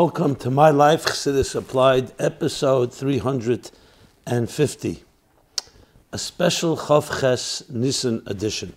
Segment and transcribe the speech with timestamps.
[0.00, 5.02] Welcome to My Life Chassidus Applied, episode 350,
[6.12, 8.74] a special Chav Ches Nissen edition.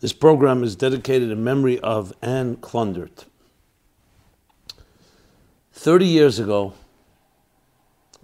[0.00, 3.26] This program is dedicated in memory of Anne Klundert.
[5.72, 6.72] 30 years ago,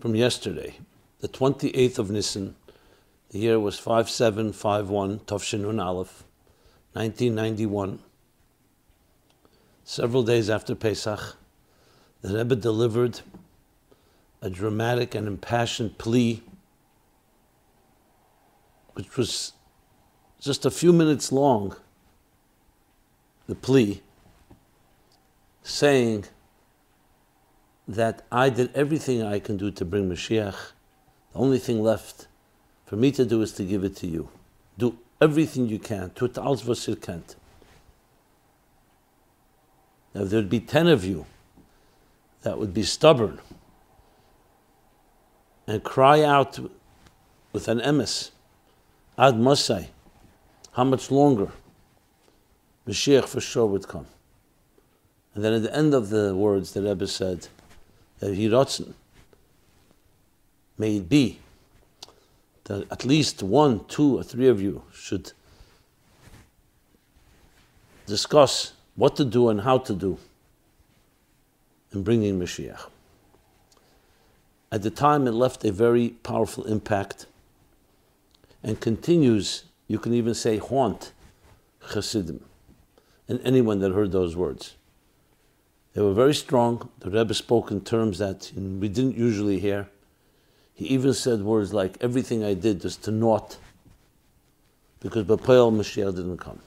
[0.01, 0.79] from yesterday,
[1.21, 2.57] the 28th of Nissen,
[3.29, 6.25] the year was 5751, Tovshinun Aleph,
[6.95, 8.01] 1991
[9.91, 11.37] several days after Pesach,
[12.23, 13.23] the Rebbe delivered
[14.41, 16.45] a dramatic and impassioned plea,
[18.93, 19.53] which was
[20.39, 21.75] just a few minutes long.
[23.49, 24.01] The plea
[25.65, 26.27] saying
[27.89, 30.71] that I did everything I can do to bring Mashiach.
[31.33, 32.29] The only thing left
[32.87, 34.29] for me to do is to give it to you.
[34.79, 36.11] Do everything you can.
[36.11, 37.35] Tut was ihr kennt.
[40.15, 41.27] Now, if there'd be ten of you
[42.43, 43.41] that would be stubborn
[45.67, 46.59] and cry out
[47.53, 48.31] with an emes,
[49.19, 49.91] Ad Masai,
[50.73, 51.51] how much longer?
[52.87, 54.07] Mashiach for sure would come.
[55.35, 57.47] And then at the end of the words, the Rebbe said,
[58.21, 58.95] rotzen,
[60.77, 61.39] may it be
[62.65, 65.33] that at least one, two, or three of you should
[68.07, 70.19] discuss what to do and how to do
[71.91, 72.83] in bringing Mashiach.
[74.71, 77.25] At the time, it left a very powerful impact
[78.63, 81.13] and continues, you can even say, haunt
[81.91, 82.45] Chassidim
[83.27, 84.75] and anyone that heard those words.
[85.95, 86.91] They were very strong.
[86.99, 89.89] The Rebbe spoke in terms that we didn't usually hear.
[90.75, 93.57] He even said words like, everything I did was to naught,
[95.01, 96.61] because Bapayel Mashiach didn't come.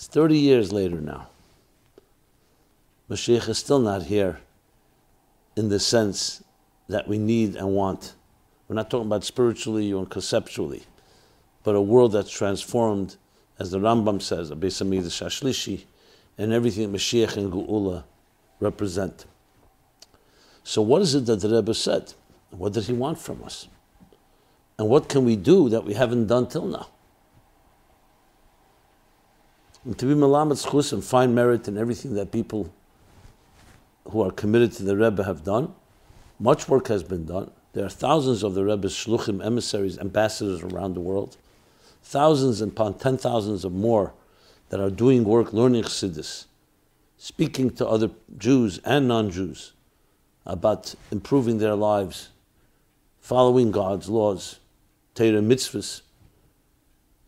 [0.00, 1.28] It's 30 years later now.
[3.10, 4.40] Mashiach is still not here
[5.56, 6.42] in the sense
[6.88, 8.14] that we need and want.
[8.66, 10.84] We're not talking about spiritually or conceptually,
[11.64, 13.16] but a world that's transformed,
[13.58, 15.84] as the Rambam says, a Besamid Shashlishi,
[16.38, 18.04] and everything that Mashiach and Geula
[18.58, 19.26] represent.
[20.64, 22.14] So, what is it that the Rebbe said?
[22.52, 23.68] What did he want from us?
[24.78, 26.88] And what can we do that we haven't done till now?
[29.84, 32.72] And to be melamed zechus and find merit in everything that people
[34.08, 35.74] who are committed to the Rebbe have done,
[36.38, 37.50] much work has been done.
[37.72, 41.36] There are thousands of the Rebbe's shluchim, emissaries, ambassadors around the world,
[42.02, 44.12] thousands and upon ten thousands of more
[44.68, 46.46] that are doing work, learning chassidus,
[47.16, 49.72] speaking to other Jews and non-Jews
[50.44, 52.30] about improving their lives,
[53.20, 54.58] following God's laws,
[55.14, 56.02] Torah mitzvahs,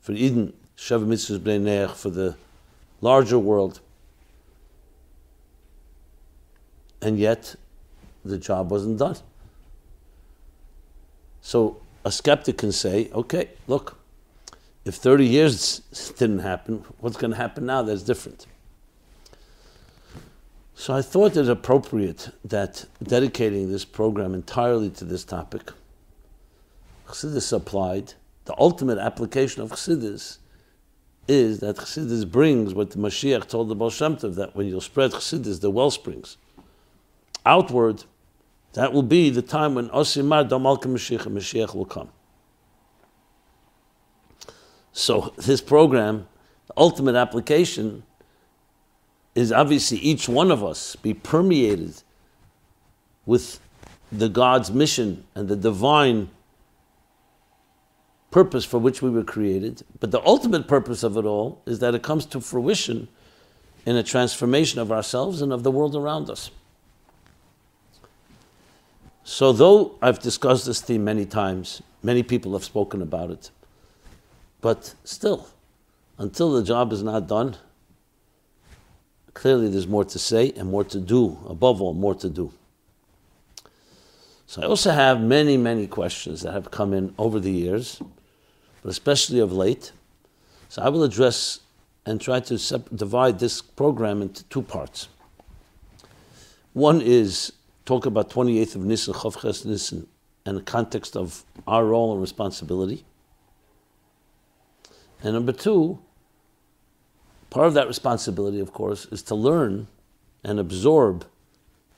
[0.01, 2.37] for Eden, Sheva mitzvahs b'nei for the
[3.03, 3.81] larger world.
[7.03, 7.57] And yet,
[8.25, 9.17] the job wasn't done.
[11.43, 13.99] So a skeptic can say, okay, look,
[14.85, 18.47] if 30 years didn't happen, what's going to happen now that's different?
[20.75, 25.71] So I thought it appropriate that dedicating this program entirely to this topic,
[27.07, 28.15] Chassidus applied,
[28.47, 30.39] the ultimate application of Chassidus
[31.29, 35.61] is that Chassidus brings what the Mashiach told the Baal that when you'll spread Chassidus,
[35.61, 36.37] the well springs,
[37.47, 38.05] outward,
[38.75, 42.09] that will be the time when Osimar Damalka Mashiach, Mashiach will come.
[44.93, 46.27] So this program,
[46.67, 48.03] the ultimate application,
[49.35, 52.03] is obviously each one of us be permeated
[53.25, 53.61] with
[54.11, 56.29] the God's mission and the divine
[58.33, 59.85] purpose for which we were created.
[60.01, 63.07] But the ultimate purpose of it all is that it comes to fruition
[63.87, 66.51] in a transformation of ourselves and of the world around us.
[69.25, 73.51] So, though I've discussed this theme many times, many people have spoken about it,
[74.61, 75.49] but still,
[76.19, 77.57] until the job is not done,
[79.33, 82.53] clearly there's more to say and more to do, above all, more to do.
[84.47, 88.03] So, I also have many, many questions that have come in over the years
[88.83, 89.93] but especially of late.
[90.69, 91.61] So I will address
[92.05, 95.09] and try to sep- divide this program into two parts.
[96.73, 97.53] One is
[97.85, 100.07] talk about 28th of Nisan, Chavches Nisan,
[100.45, 103.05] and the context of our role and responsibility.
[105.23, 106.01] And number two,
[107.51, 109.87] part of that responsibility, of course, is to learn
[110.43, 111.27] and absorb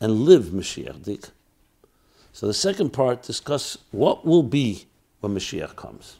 [0.01, 1.03] and live Mashiach.
[1.03, 1.31] Dik.
[2.33, 4.87] So the second part discuss what will be
[5.21, 6.17] when Mashiach comes.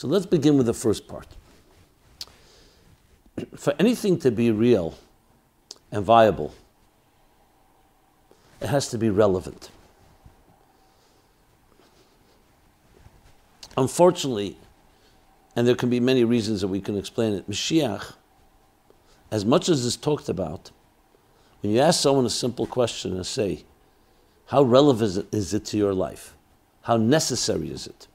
[0.00, 1.26] So let's begin with the first part.
[3.54, 4.96] for anything to be real
[5.92, 6.54] and viable,
[8.62, 9.68] it has to be relevant.
[13.76, 14.56] Unfortunately,
[15.54, 18.14] and there can be many reasons that we can explain it, Mashiach,
[19.30, 20.70] as much as is talked about,
[21.60, 23.64] when you ask someone a simple question and say,
[24.46, 26.34] How relevant is it to your life?
[26.84, 28.06] How necessary is it?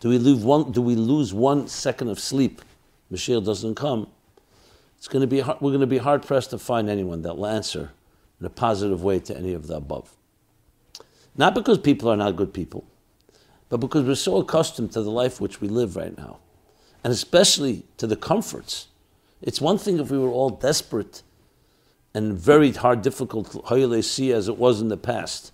[0.00, 2.62] Do we lose one, do we lose one second of sleep?
[3.12, 4.08] Mashiach doesn't come.
[4.98, 7.46] It's going to be, we're going to be hard pressed to find anyone that will
[7.46, 7.92] answer
[8.40, 10.16] in a positive way to any of the above.
[11.36, 12.84] Not because people are not good people,
[13.68, 16.38] but because we're so accustomed to the life which we live right now,
[17.04, 18.88] and especially to the comforts.
[19.42, 21.22] It's one thing if we were all desperate
[22.14, 23.52] and very hard, difficult,
[24.04, 25.52] see as it was in the past.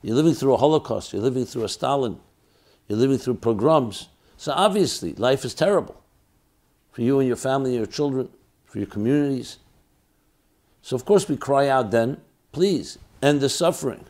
[0.00, 2.18] You're living through a Holocaust, you're living through a Stalin,
[2.88, 4.08] you're living through pogroms.
[4.36, 6.02] So obviously, life is terrible
[6.92, 8.28] for you and your family and your children,
[8.64, 9.58] for your communities.
[10.82, 12.20] So, of course, we cry out then,
[12.52, 14.04] please end the suffering.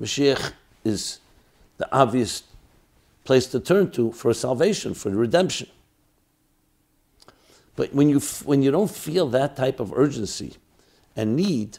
[0.00, 0.52] Mashiach
[0.84, 1.20] is
[1.78, 2.44] the obvious
[3.24, 5.68] place to turn to for salvation, for redemption.
[7.76, 10.54] But when you, when you don't feel that type of urgency
[11.16, 11.78] and need,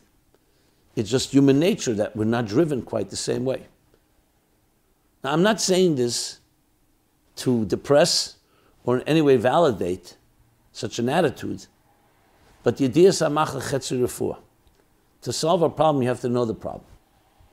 [0.95, 3.67] it's just human nature that we're not driven quite the same way.
[5.23, 6.39] Now, I'm not saying this
[7.37, 8.35] to depress
[8.83, 10.17] or in any way validate
[10.71, 11.65] such an attitude,
[12.63, 14.37] but the idea is to
[15.31, 16.85] solve a problem, you have to know the problem,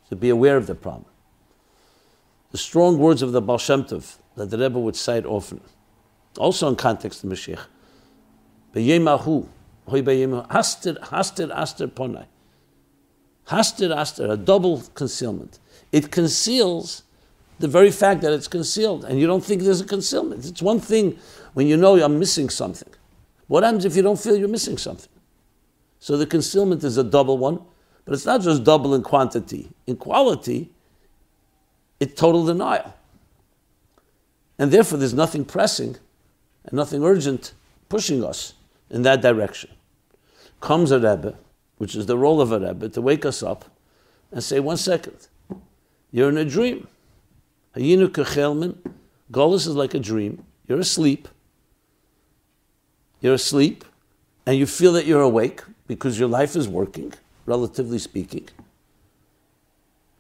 [0.08, 1.04] to be aware of the problem.
[2.50, 5.60] The strong words of the Baal Shem Tov that the Rebbe would cite often,
[6.36, 7.64] also in context of Mashiach.
[8.74, 9.46] B'yemahu,
[9.86, 12.26] hoy b'yemahu, hastir, hastir, astir ponai.
[13.46, 15.60] Hastir, astir, a double concealment.
[15.92, 17.04] It conceals
[17.60, 20.46] the very fact that it's concealed, and you don't think there's a concealment.
[20.46, 21.18] It's one thing
[21.52, 22.88] when you know I'm missing something.
[23.48, 25.10] What happens if you don't feel you're missing something?
[25.98, 27.60] So the concealment is a double one,
[28.06, 29.70] but it's not just double in quantity.
[29.86, 30.70] In quality,
[32.00, 32.94] it's total denial.
[34.58, 35.96] And therefore, there's nothing pressing
[36.64, 37.52] and nothing urgent
[37.90, 38.54] pushing us
[38.88, 39.70] in that direction.
[40.60, 41.36] Comes a Rebbe,
[41.76, 43.66] which is the role of a Rebbe, to wake us up
[44.32, 45.28] and say, one second,
[46.10, 46.88] you're in a dream.
[47.76, 48.76] Hayinu kechelmin,
[49.32, 50.44] Golis is like a dream.
[50.66, 51.28] You're asleep.
[53.20, 53.84] You're asleep,
[54.46, 57.12] and you feel that you're awake because your life is working,
[57.44, 58.48] relatively speaking.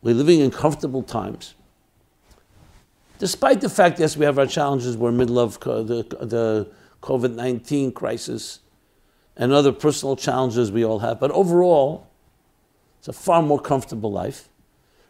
[0.02, 1.54] We're living in comfortable times.
[3.18, 6.70] Despite the fact, yes, we have our challenges, we're in the middle of the, the
[7.02, 8.60] COVID 19 crisis
[9.36, 11.20] and other personal challenges we all have.
[11.20, 12.06] But overall,
[12.98, 14.48] it's a far more comfortable life,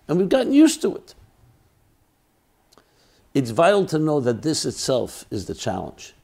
[0.06, 1.14] and we've gotten used to it.
[3.32, 6.14] It's vital to know that this itself is the challenge.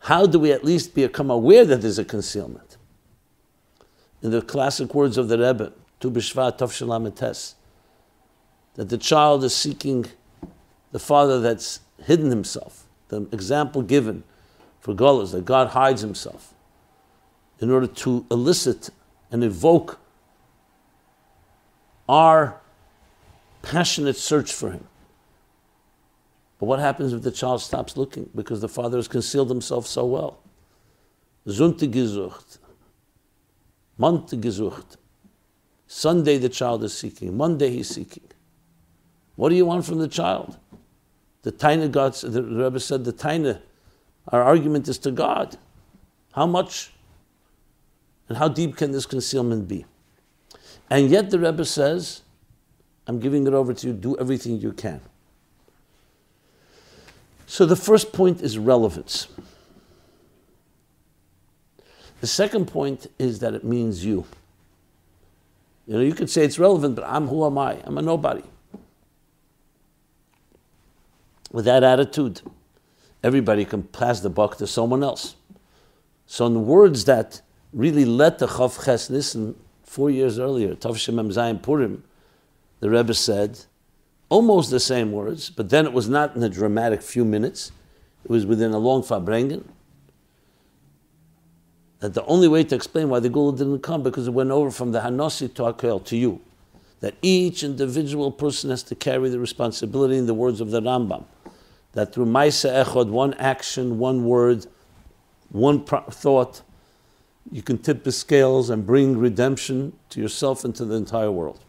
[0.00, 2.76] How do we at least become aware that there's a concealment?
[4.22, 7.54] In the classic words of the Rebbe, Baal Shem Tov
[8.74, 10.06] that the child is seeking
[10.92, 14.24] the father that's hidden himself, the example given
[14.80, 16.52] for Golas, that God hides himself
[17.60, 18.90] in order to elicit
[19.30, 19.98] and evoke
[22.08, 22.60] our
[23.62, 24.86] passionate search for him.
[26.64, 30.06] But what happens if the child stops looking because the father has concealed himself so
[30.06, 30.38] well?
[31.46, 32.56] Zunte gesucht.
[33.98, 34.96] Monte gesucht.
[35.86, 37.36] Sunday the child is seeking.
[37.36, 38.24] Monday he's seeking.
[39.36, 40.56] What do you want from the child?
[41.42, 43.60] The Taina God, the Rebbe said, the Taina
[44.28, 45.58] our argument is to God.
[46.32, 46.94] How much
[48.30, 49.84] and how deep can this concealment be?
[50.88, 52.22] And yet the Rebbe says,
[53.06, 55.02] I'm giving it over to you, do everything you can.
[57.54, 59.28] So the first point is relevance.
[62.20, 64.24] The second point is that it means you.
[65.86, 67.78] You know, you could say it's relevant, but I'm who am I?
[67.84, 68.42] I'm a nobody.
[71.52, 72.42] With that attitude,
[73.22, 75.36] everybody can pass the buck to someone else.
[76.26, 77.40] So, in the words that
[77.72, 82.02] really let the Chav Ches Nissen four years earlier, Tavshim Zayin Purim,
[82.80, 83.60] the Rebbe said
[84.34, 87.70] almost the same words, but then it was not in a dramatic few minutes.
[88.24, 89.64] It was within a long Farbrengen.
[92.00, 94.72] That the only way to explain why the Geula didn't come because it went over
[94.72, 96.40] from the Hanosi to Akel to you.
[96.98, 101.26] That each individual person has to carry the responsibility in the words of the Rambam
[101.92, 104.66] that through Maisa Echod, one action, one word,
[105.50, 106.62] one pro- thought,
[107.52, 111.60] you can tip the scales and bring redemption to yourself and to the entire world.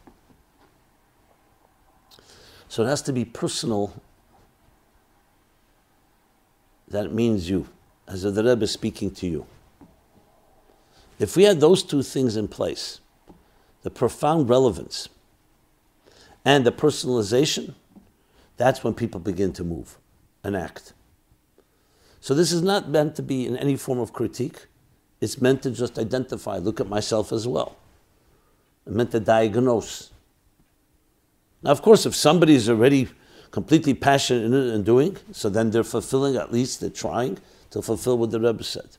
[2.68, 3.94] So it has to be personal.
[6.88, 7.68] That means you,
[8.08, 9.46] as the Rebbe is speaking to you.
[11.18, 13.00] If we had those two things in place,
[13.84, 15.08] the profound relevance
[16.44, 17.74] and the personalization,
[18.58, 19.98] that's when people begin to move
[20.44, 20.94] and act.
[22.20, 24.66] So this is not meant to be in any form of critique.
[25.22, 27.78] It's meant to just identify, look at myself as well.
[28.86, 30.12] It's meant to diagnose.
[31.66, 33.10] Now, of course, if somebody is already
[33.50, 37.40] completely passionate in it and doing, so then they're fulfilling, at least they're trying
[37.72, 38.98] to fulfill what the Rebbe said.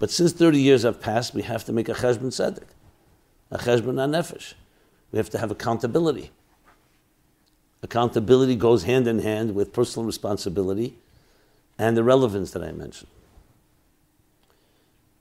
[0.00, 2.66] But since 30 years have passed, we have to make a cheshbon tzedek,
[3.52, 4.54] a cheshbon nefesh.
[5.12, 6.32] We have to have accountability.
[7.80, 10.98] Accountability goes hand in hand with personal responsibility
[11.78, 13.10] and the relevance that I mentioned.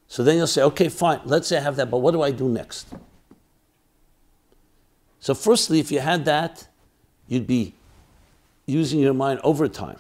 [0.08, 2.32] So then you'll say, okay, fine, let's say I have that, but what do I
[2.32, 2.88] do next?
[5.24, 6.68] So, firstly, if you had that,
[7.30, 7.76] you'd be
[8.66, 9.96] using your mind over time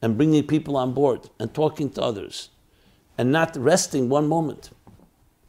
[0.00, 2.48] and bringing people on board and talking to others
[3.18, 4.70] and not resting one moment.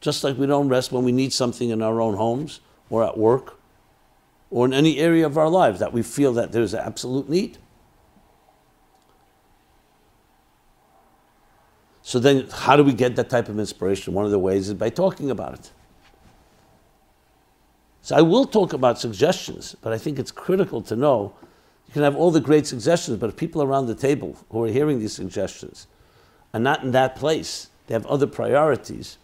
[0.02, 3.16] Just like we don't rest when we need something in our own homes or at
[3.16, 3.58] work
[4.50, 7.56] or in any area of our lives that we feel that there's an absolute need.
[12.02, 14.12] So then, how do we get that type of inspiration?
[14.12, 15.70] One of the ways is by talking about it.
[18.06, 21.34] So I will talk about suggestions, but I think it's critical to know
[21.88, 24.68] you can have all the great suggestions, but if people around the table who are
[24.68, 25.88] hearing these suggestions
[26.54, 29.18] are not in that place, they have other priorities.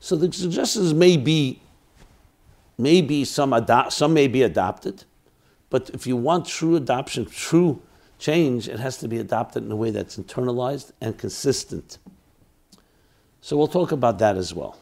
[0.00, 1.62] So the suggestions may be,
[2.78, 5.04] may be some ado- some may be adopted,
[5.70, 7.80] but if you want true adoption, true
[8.18, 11.98] change, it has to be adopted in a way that's internalized and consistent.
[13.40, 14.80] So we'll talk about that as well.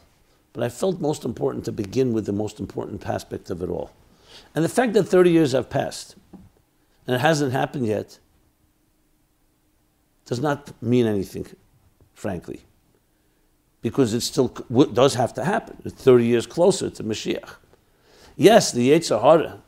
[0.53, 3.91] But I felt most important to begin with the most important aspect of it all.
[4.55, 6.15] And the fact that 30 years have passed
[7.05, 8.19] and it hasn't happened yet
[10.25, 11.45] does not mean anything,
[12.13, 12.61] frankly,
[13.81, 15.77] because it still does have to happen.
[15.83, 17.55] It's 30 years closer to Mashiach.
[18.35, 19.61] Yes, the Yetzer Hara,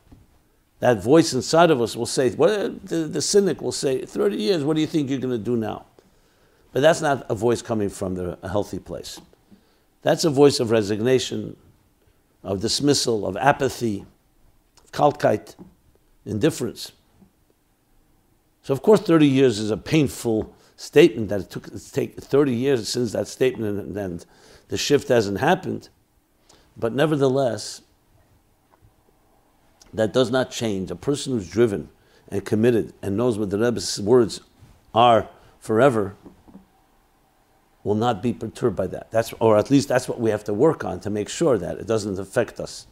[0.80, 4.64] that voice inside of us will say, what, the, the cynic will say, 30 years,
[4.64, 5.86] what do you think you're going to do now?
[6.72, 9.20] But that's not a voice coming from the, a healthy place.
[10.06, 11.56] That's a voice of resignation,
[12.44, 14.06] of dismissal, of apathy,
[14.84, 15.56] of kalkite,
[16.24, 16.92] indifference.
[18.62, 22.54] So, of course, 30 years is a painful statement that it took it take 30
[22.54, 24.26] years since that statement and, and
[24.68, 25.88] the shift hasn't happened.
[26.76, 27.82] But nevertheless,
[29.92, 30.92] that does not change.
[30.92, 31.88] A person who's driven
[32.28, 34.40] and committed and knows what the Rebbe's words
[34.94, 36.14] are forever
[37.86, 39.12] will not be perturbed by that.
[39.12, 41.78] That's, or at least that's what we have to work on to make sure that
[41.78, 42.88] it doesn't affect us.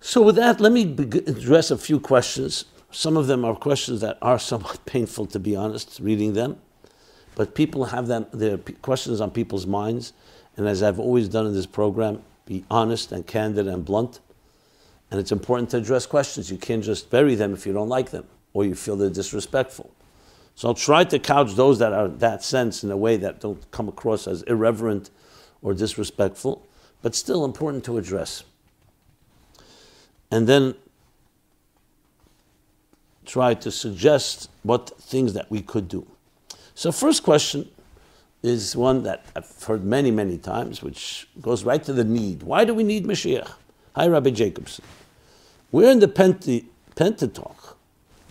[0.00, 2.64] So, with that, let me address a few questions.
[2.90, 6.60] Some of them are questions that are somewhat painful, to be honest, reading them.
[7.36, 10.12] But people have them, their questions on people's minds.
[10.56, 14.18] And as I've always done in this program, be honest and candid and blunt.
[15.12, 16.50] And it's important to address questions.
[16.50, 19.92] You can't just bury them if you don't like them or you feel they're disrespectful.
[20.58, 23.70] So I'll try to couch those that are that sense in a way that don't
[23.70, 25.08] come across as irreverent
[25.62, 26.66] or disrespectful,
[27.00, 28.42] but still important to address.
[30.32, 30.74] And then
[33.24, 36.04] try to suggest what things that we could do.
[36.74, 37.70] So first question
[38.42, 42.42] is one that I've heard many, many times, which goes right to the need.
[42.42, 43.48] Why do we need Mashiach?
[43.94, 44.84] Hi, Rabbi Jacobson.
[45.70, 47.76] We're in the Pentateuch,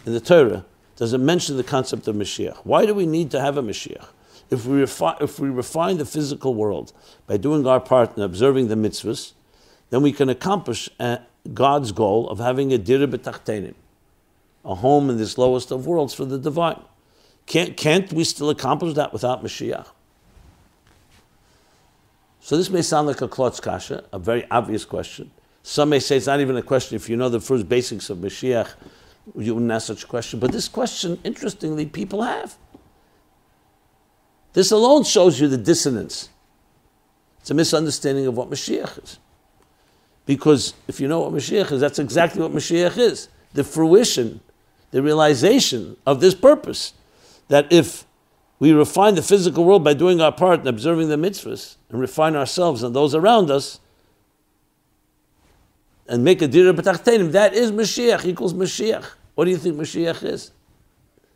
[0.06, 0.66] in the Torah,
[0.98, 2.58] does it mention the concept of Mashiach?
[2.64, 4.08] Why do we need to have a Mashiach?
[4.50, 6.94] If we, refi- if we refine the physical world
[7.28, 9.34] by doing our part and observing the mitzvahs,
[9.90, 11.18] then we can accomplish uh,
[11.54, 13.04] God's goal of having a dir
[14.66, 16.82] a home in this lowest of worlds for the divine.
[17.46, 19.88] Can't, can't we still accomplish that without Mashiach?
[22.42, 25.32] So this may sound like a klotz kasha, a very obvious question.
[25.64, 26.96] Some may say it's not even a question.
[26.96, 28.74] If you know the first basics of Mashiach,
[29.36, 30.40] you wouldn't ask such a question.
[30.40, 32.58] But this question, interestingly, people have.
[34.54, 36.30] This alone shows you the dissonance.
[37.40, 39.20] It's a misunderstanding of what Mashiach is.
[40.26, 43.30] Because if you know what Mashiach is, that's exactly what Mashiach is.
[43.54, 44.42] The fruition,
[44.92, 46.94] the realization of this purpose.
[47.50, 48.06] That if
[48.60, 52.36] we refine the physical world by doing our part and observing the mitzvahs and refine
[52.36, 53.80] ourselves and those around us
[56.08, 57.32] and make a dira b'tachtenim.
[57.32, 59.06] That is Mashiach, equals Mashiach.
[59.36, 60.52] What do you think Mashiach is?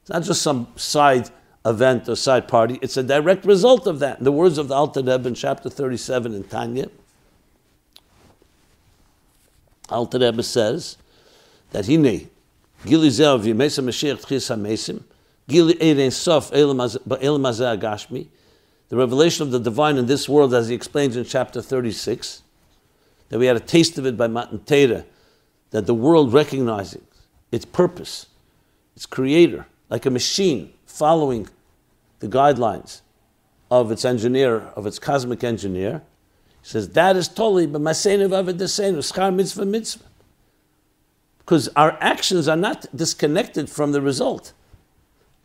[0.02, 1.30] It's not just some side
[1.66, 4.18] event or side party, it's a direct result of that.
[4.18, 6.90] In the words of the Alter Rebbe in chapter 37 in Tanya,
[9.90, 10.98] Alter Rebbe says
[11.72, 12.30] that Hine,
[12.86, 15.04] Gili Zeh V'Yimesa Mashiach Tchis HaMesim,
[15.48, 18.28] Gili Erein Sof Elam Hazeh Agashmi,
[18.90, 22.42] the revelation of the divine in this world, as he explains in chapter 36,
[23.32, 25.06] that we had a taste of it by Matan Torah,
[25.72, 27.02] that the world recognizing
[27.50, 28.28] its purpose,
[28.94, 31.48] its creator, like a machine following
[32.20, 33.00] the guidelines
[33.72, 36.02] of its engineer, of its cosmic engineer.
[36.62, 40.04] He says, that is totally b'maseinu v'avedesenu, schar mitzvah mitzvah.
[41.40, 44.52] Because our actions are not disconnected from the result.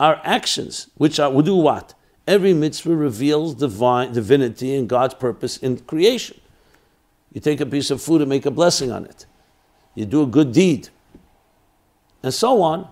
[0.01, 1.95] Our actions, which are, will do what?
[2.27, 6.41] Every mitzvah reveals divine divinity and God's purpose in creation.
[7.37, 9.27] You take a piece of food and make a blessing on it.
[9.95, 10.89] You do a good deed.
[12.23, 12.89] And so on.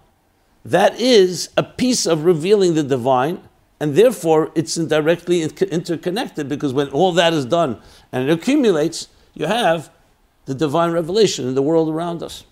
[0.67, 3.41] That is a piece of revealing the divine
[3.81, 7.81] and therefore it's directly interconnected because when all that is done
[8.13, 9.91] and it accumulates, you have
[10.45, 12.45] the divine revelation in the world around us.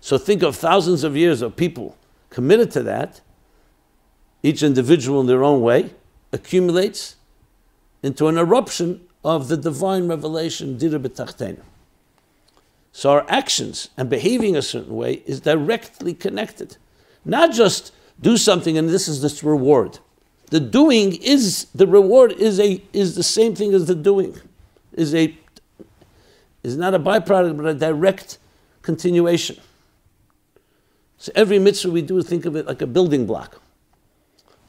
[0.00, 1.96] So think of thousands of years of people
[2.28, 3.22] committed to that,
[4.42, 5.94] each individual in their own way,
[6.34, 7.16] accumulates
[8.02, 10.78] into an eruption of the divine revelation.
[12.92, 16.76] So our actions and behaving a certain way is directly connected.
[17.24, 19.98] Not just do something and this is this reward.
[20.50, 24.38] The doing is the reward is a is the same thing as the doing.
[24.92, 25.36] Is a
[26.62, 28.38] is not a byproduct but a direct
[28.82, 29.56] continuation.
[31.18, 33.60] So every mitzvah we do, think of it like a building block.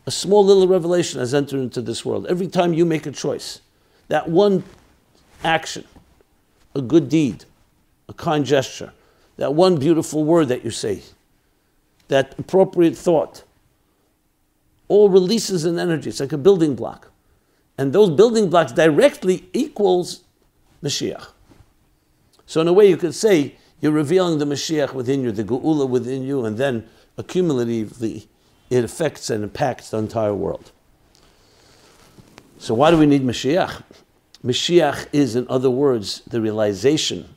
[0.08, 2.26] A small little revelation has entered into this world.
[2.28, 3.60] Every time you make a choice,
[4.08, 4.64] that one
[5.44, 5.86] action,
[6.76, 7.46] a good deed,
[8.08, 8.94] a kind gesture,
[9.38, 11.02] that one beautiful word that you say,
[12.08, 13.44] that appropriate thought,
[14.88, 16.10] all releases an energy.
[16.10, 17.12] It's like a building block.
[17.78, 20.24] And those building blocks directly equals
[20.84, 21.28] Mashiach.
[22.46, 25.90] So in a way you could say you're revealing the Mashiach within you, the Geula
[25.90, 28.28] within you, and then accumulatively
[28.70, 30.72] it affects and impacts the entire world.
[32.66, 33.84] So why do we need Mashiach?
[34.44, 37.30] Mashiach is, in other words, the realization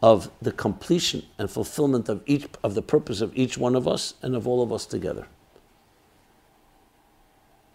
[0.00, 4.14] of the completion and fulfillment of each of the purpose of each one of us
[4.22, 5.26] and of all of us together.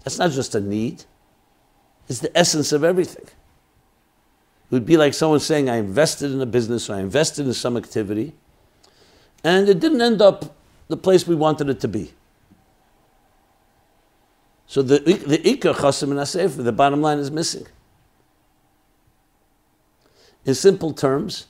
[0.06, 1.04] That's not just a need,
[2.08, 3.26] it's the essence of everything.
[3.26, 7.54] It would be like someone saying, I invested in a business or I invested in
[7.54, 8.32] some activity,
[9.44, 10.56] and it didn't end up
[10.88, 12.14] the place we wanted it to be.
[14.70, 17.66] So the, the Ikar Chasim and Asefer, the bottom line is missing.
[20.46, 21.48] In simple terms,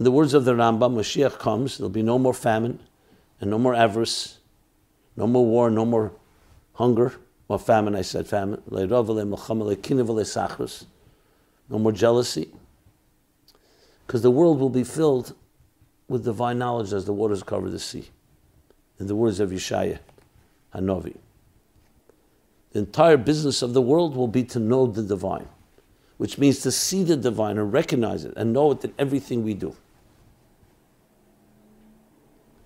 [0.00, 2.80] in the words of the Rambam, Mashiach comes, there'll be no more famine
[3.40, 4.38] and no more avarice,
[5.16, 6.10] no more war, no more
[6.72, 7.14] hunger.
[7.46, 8.60] Well, famine, I said famine.
[8.68, 8.88] No
[11.70, 12.48] more jealousy.
[14.04, 15.36] Because the world will be filled
[16.08, 18.10] with divine knowledge as the waters cover the sea.
[18.98, 20.00] In the words of Yeshaya,
[20.74, 21.14] Hanovi.
[22.72, 25.48] The entire business of the world will be to know the divine,
[26.18, 29.54] which means to see the divine and recognize it and know it in everything we
[29.54, 29.76] do.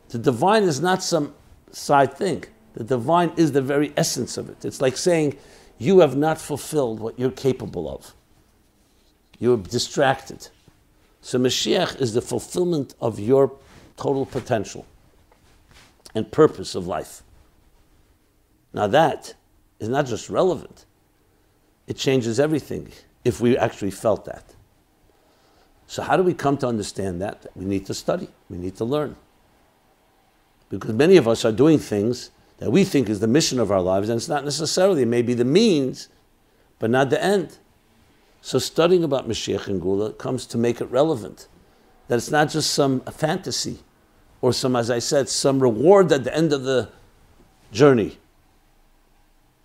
[0.09, 1.35] The divine is not some
[1.71, 2.45] side thing.
[2.75, 4.65] The divine is the very essence of it.
[4.65, 5.37] It's like saying,
[5.79, 8.15] You have not fulfilled what you're capable of.
[9.39, 10.49] You're distracted.
[11.21, 13.53] So Mashiach is the fulfillment of your
[13.97, 14.87] total potential
[16.15, 17.23] and purpose of life.
[18.73, 19.35] Now that
[19.85, 20.87] is not just relevant,
[21.87, 22.91] it changes everything
[23.25, 24.55] if we actually felt that.
[25.87, 27.47] So, how do we come to understand that?
[27.55, 29.17] We need to study, we need to learn.
[30.71, 33.83] Because many of us are doing things that we think is the mission of our
[33.83, 36.09] lives, and it's not necessarily, it may be the means,
[36.79, 37.59] but not the end.
[38.41, 41.49] So studying about Mashiach and Geula comes to make it relevant.
[42.09, 43.79] That it's not just some fantasy
[44.41, 46.91] or some, as I said, some reward at the end of the
[47.73, 48.19] journey.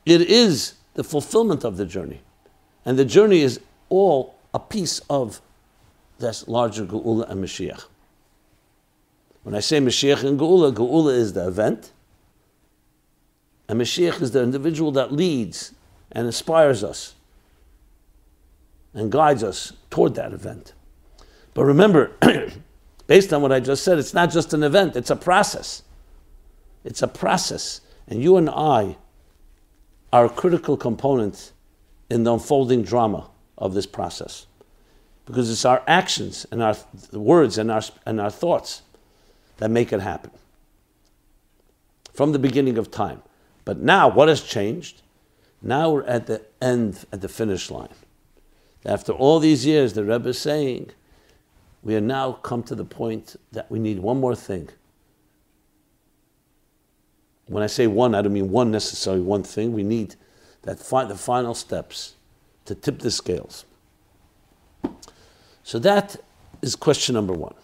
[0.05, 2.21] It is the fulfillment of the journey.
[2.85, 3.59] And the journey is
[3.89, 5.41] all a piece of
[6.19, 7.85] this larger Geula and Mashiach.
[9.43, 11.91] When I say Mashiach and Geula, Geula is the event,
[13.67, 15.73] and Mashiach is the individual that leads
[16.11, 17.15] and inspires us
[18.93, 20.73] and guides us toward that event.
[21.53, 22.11] But remember,
[23.07, 25.83] based on what I just said, it's not just an event, it's a process.
[26.83, 27.81] It's a process.
[28.07, 28.97] And you and I
[30.11, 31.51] are a critical component
[32.09, 34.47] in the unfolding drama of this process.
[35.25, 36.75] Because it's our actions and our
[37.11, 38.81] words and our, and our thoughts
[39.57, 40.31] that make it happen.
[42.13, 43.21] From the beginning of time.
[43.65, 45.03] But now, what has changed?
[45.61, 47.93] Now we're at the end, at the finish line.
[48.85, 50.91] After all these years, the Rebbe is saying,
[51.83, 54.69] we are now come to the point that we need one more thing.
[57.49, 59.73] When I say one, I don't mean one necessarily one thing.
[59.73, 60.15] We need
[60.61, 62.13] that fi- the final steps
[62.65, 63.65] to tip the scales.
[65.63, 66.15] So that
[66.61, 67.55] is question number one.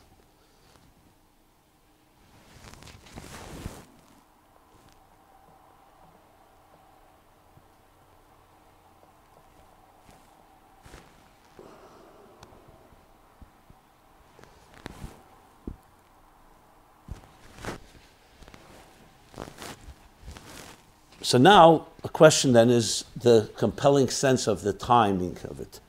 [21.26, 25.80] So now a question then is the compelling sense of the timing of it.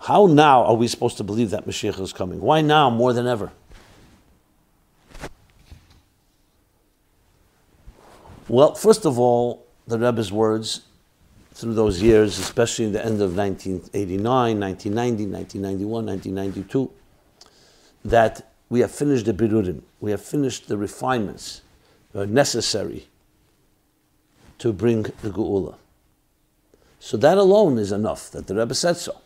[0.00, 2.42] How now are we supposed to believe that Mashiach is coming?
[2.42, 3.52] Why now more than ever?
[8.46, 10.82] Well, first of all, the Rebbe's words
[11.54, 16.90] through those years, especially in the end of 1989, 1990, 1991, 1992,
[18.04, 21.62] that we have finished the birurim, we have finished the refinements
[22.12, 23.08] necessary
[24.58, 25.76] to bring the Geula.
[26.98, 29.20] So that alone is enough that the Rebbe said so.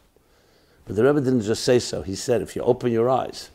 [0.84, 2.02] But the Rebbe didn't just say so.
[2.02, 3.50] He said, if you open your eyes,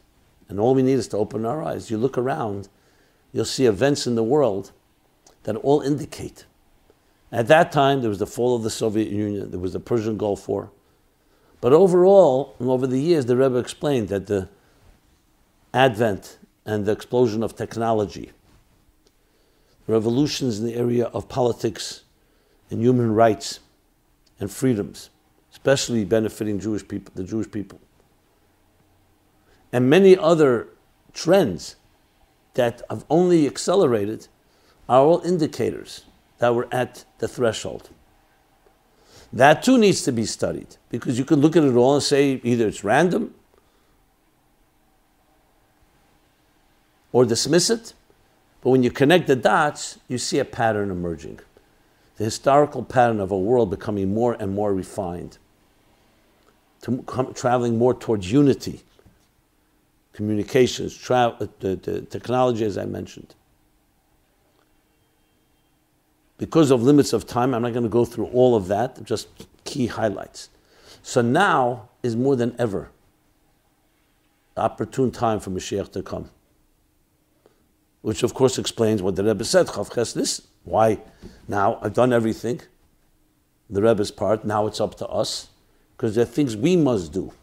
[0.48, 2.70] and all we need is to open our eyes, you look around,
[3.32, 4.72] you'll see events in the world
[5.44, 6.46] that all indicate.
[7.32, 10.18] At that time, there was the fall of the Soviet Union, there was the Persian
[10.18, 10.70] Gulf War.
[11.60, 14.50] But overall, and over the years, the Rebbe explained that the
[15.74, 18.32] advent and the explosion of technology,
[19.88, 22.04] revolutions in the area of politics
[22.70, 23.60] and human rights
[24.40, 25.10] and freedoms,
[25.52, 27.80] especially benefiting Jewish people, the Jewish people,
[29.72, 30.68] and many other
[31.14, 31.76] trends
[32.54, 34.28] that have only accelerated
[34.88, 36.06] are all indicators
[36.38, 37.90] that we're at the threshold.
[39.32, 42.40] That too needs to be studied because you can look at it all and say
[42.44, 43.34] either it's random
[47.12, 47.94] or dismiss it
[48.64, 51.42] but when you connect the dots, you see a pattern emerging.
[52.16, 55.38] The historical pattern of a world becoming more and more refined,
[56.82, 58.82] come, traveling more towards unity,
[60.14, 63.36] communications, tra- uh, the, the technology, as I mentioned.
[66.38, 69.28] Because of limits of time, I'm not going to go through all of that, just
[69.66, 70.48] key highlights.
[71.02, 72.92] So now is more than ever
[74.56, 76.30] the opportune time for Mashiach to come
[78.04, 80.46] which of course explains what the Rebbe said, Chavches this.
[80.66, 81.00] Why?
[81.48, 82.62] Now I've done everything,
[83.70, 85.50] the Rebbe's part, now it's up to us,
[85.96, 87.34] because there are things we must do.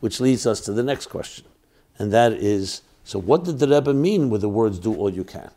[0.00, 1.46] Which leads us to the next question,
[1.98, 5.24] and that is so what did the Rebbe mean with the words do all you
[5.24, 5.50] can?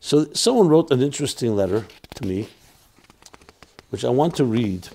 [0.00, 2.48] So someone wrote an interesting letter to me,
[3.90, 4.88] which I want to read.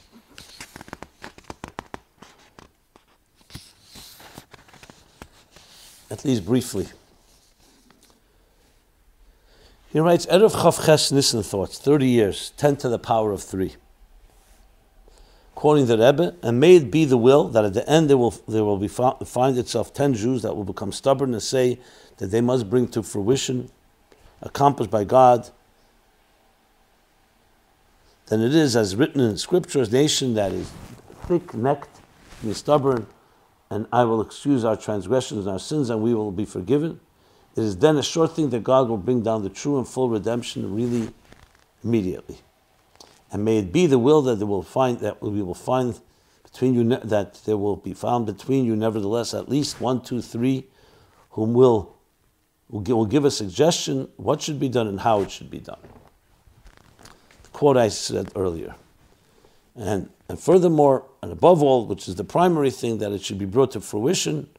[6.14, 6.88] At least briefly.
[9.92, 13.74] He writes, Erev Chav Ches Nissen thoughts, 30 years, 10 to the power of 3.
[15.56, 18.36] Quoting the Rebbe, and may it be the will that at the end there will,
[18.48, 21.80] there will be find itself 10 Jews that will become stubborn and say
[22.18, 23.72] that they must bring to fruition,
[24.44, 25.50] accomplished by God,
[28.28, 30.72] then it is as written in Scripture, a nation that is
[31.26, 32.02] thick-necked
[32.44, 33.08] and stubborn,
[33.74, 37.00] and I will excuse our transgressions and our sins, and we will be forgiven.
[37.56, 40.10] It is then a sure thing that God will bring down the true and full
[40.10, 41.12] redemption really
[41.84, 42.38] immediately.
[43.32, 46.00] And may it be the will that will find that we will find
[46.44, 50.68] between you that there will be found between you, nevertheless, at least one, two, three,
[51.32, 51.96] whom will
[52.70, 55.80] will give a suggestion what should be done and how it should be done.
[57.44, 58.76] The quote I said earlier.
[59.76, 63.46] And, and furthermore, and above all, which is the primary thing, that it should be
[63.46, 64.50] brought to fruition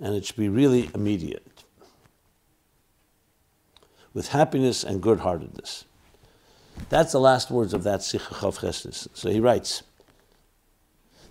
[0.00, 1.64] and it should be really immediate
[4.14, 5.84] with happiness and good heartedness.
[6.88, 9.08] That's the last words of that Sicha Chav Chesnis.
[9.12, 9.82] So he writes,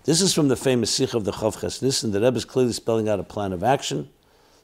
[0.04, 2.72] this is from the famous Sicha of the Chav Chesnis, and the Rebbe is clearly
[2.72, 4.08] spelling out a plan of action,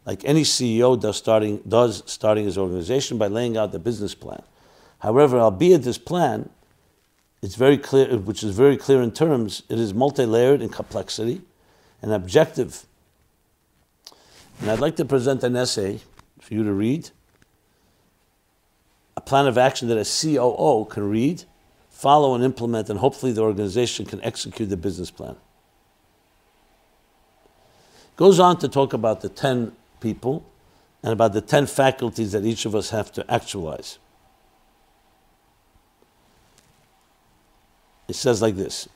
[0.06, 4.42] like any CEO does starting, does starting his organization by laying out the business plan.
[4.98, 6.50] However, albeit this plan
[7.44, 11.42] it's very clear, which is very clear in terms, it is multi-layered in complexity
[12.00, 12.86] and objective.
[14.62, 16.00] And I'd like to present an essay
[16.40, 17.10] for you to read,
[19.14, 21.44] a plan of action that a COO can read,
[21.90, 25.36] follow and implement, and hopefully the organization can execute the business plan.
[28.16, 30.46] Goes on to talk about the 10 people
[31.02, 33.98] and about the 10 faculties that each of us have to actualize.
[38.08, 38.88] It says like this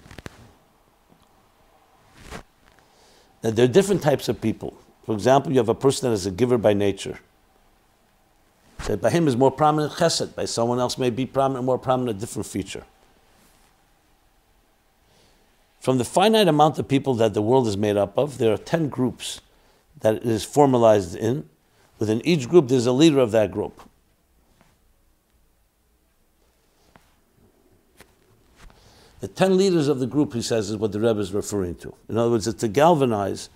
[3.41, 4.77] that there are different types of people.
[5.05, 7.21] For example, you have a person that is a giver by nature.
[8.87, 12.17] That by him is more prominent chesed, by someone else may be prominent, more prominent,
[12.17, 12.85] a different feature.
[15.81, 18.59] From the finite amount of people that the world is made up of, there are
[18.59, 19.41] 10 groups
[20.01, 21.49] that it is formalized in.
[21.99, 23.88] Within each group, there's a leader of that group.
[29.21, 31.95] The 10 leaders of the group, he says, is what the Rebbe is referring to.
[32.09, 33.51] In other words, it's to galvanize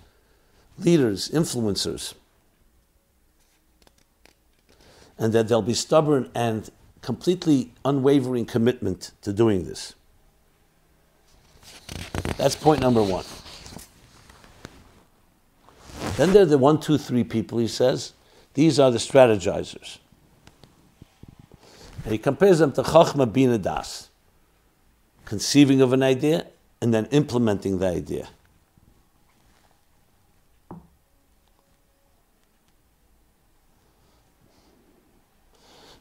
[0.77, 2.15] leaders, influencers,
[5.17, 6.69] and that they'll be stubborn and
[7.01, 9.93] completely unwavering commitment to doing this.
[12.37, 13.25] That's point number one.
[16.17, 18.13] Then there are the one, two, three people, he says.
[18.53, 19.97] These are the strategizers.
[22.03, 24.09] And he compares them to Chachma Bina Das,
[25.25, 26.47] conceiving of an idea
[26.81, 28.27] and then implementing the idea.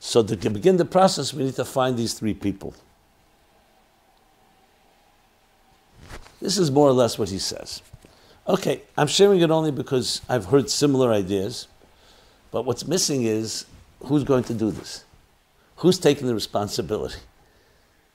[0.01, 2.75] So to begin the process, we need to find these three people.
[6.41, 7.81] This is more or less what he says.
[8.49, 11.69] Okay, I'm sharing it only because I've heard similar ideas,
[12.51, 13.65] but what's missing is
[14.05, 15.05] who's going to do this?
[15.77, 17.21] Who's taking the responsibility?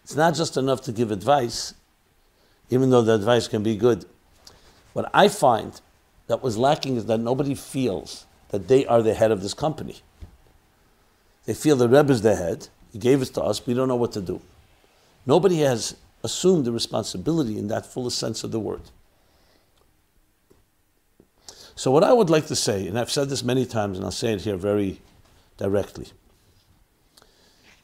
[0.08, 1.74] It's not just enough to give advice,
[2.70, 4.06] even though the advice can be good.
[4.94, 5.82] What I find
[6.28, 9.98] that was lacking is that nobody feels that they are the head of this company.
[11.44, 12.70] They feel the Rebbe is the head.
[12.94, 13.68] He gave it to us.
[13.68, 14.40] We don't know what to do.
[15.26, 18.84] Nobody has assumed the responsibility in that fullest sense of the word.
[21.76, 24.12] So, what I would like to say, and I've said this many times, and I'll
[24.12, 25.02] say it here very
[25.58, 26.08] directly.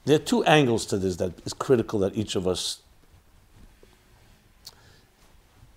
[0.05, 2.81] There are two angles to this that is critical that each of us,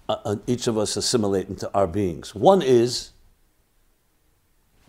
[0.09, 2.35] uh, uh each of us assimilate into our beings.
[2.35, 3.11] One is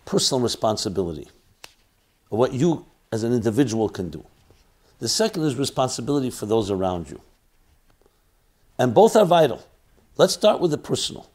[0.06, 1.28] personal responsibility,
[2.30, 4.26] what you as an individual can do.
[5.00, 7.22] The second is responsibility for those around you.
[8.80, 9.64] And both are vital.
[10.18, 11.30] Let's start with the personal.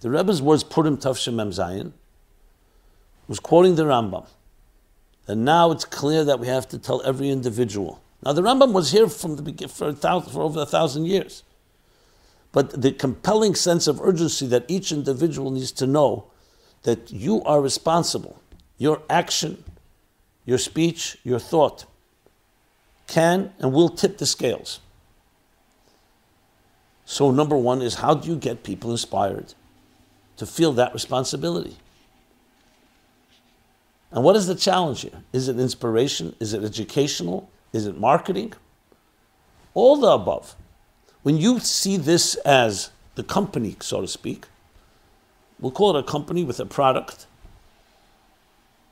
[0.00, 1.92] The Rebbe's words, Purim Tavshem Mem Zayin,
[3.28, 4.26] was quoting the Rambam.
[5.26, 8.02] And now it's clear that we have to tell every individual.
[8.24, 11.42] Now, the Rambam was here from the for, thousand, for over a thousand years.
[12.52, 16.26] But the compelling sense of urgency that each individual needs to know
[16.82, 18.40] that you are responsible.
[18.76, 19.64] Your action,
[20.44, 21.86] your speech, your thought
[23.06, 24.80] can and will tip the scales.
[27.04, 29.54] So, number one is how do you get people inspired
[30.36, 31.76] to feel that responsibility?
[34.12, 35.22] And what is the challenge here?
[35.32, 36.36] Is it inspiration?
[36.38, 37.48] Is it educational?
[37.72, 38.52] Is it marketing?
[39.72, 40.54] All the above.
[41.22, 44.46] When you see this as the company, so to speak,
[45.58, 47.26] we'll call it a company with a product,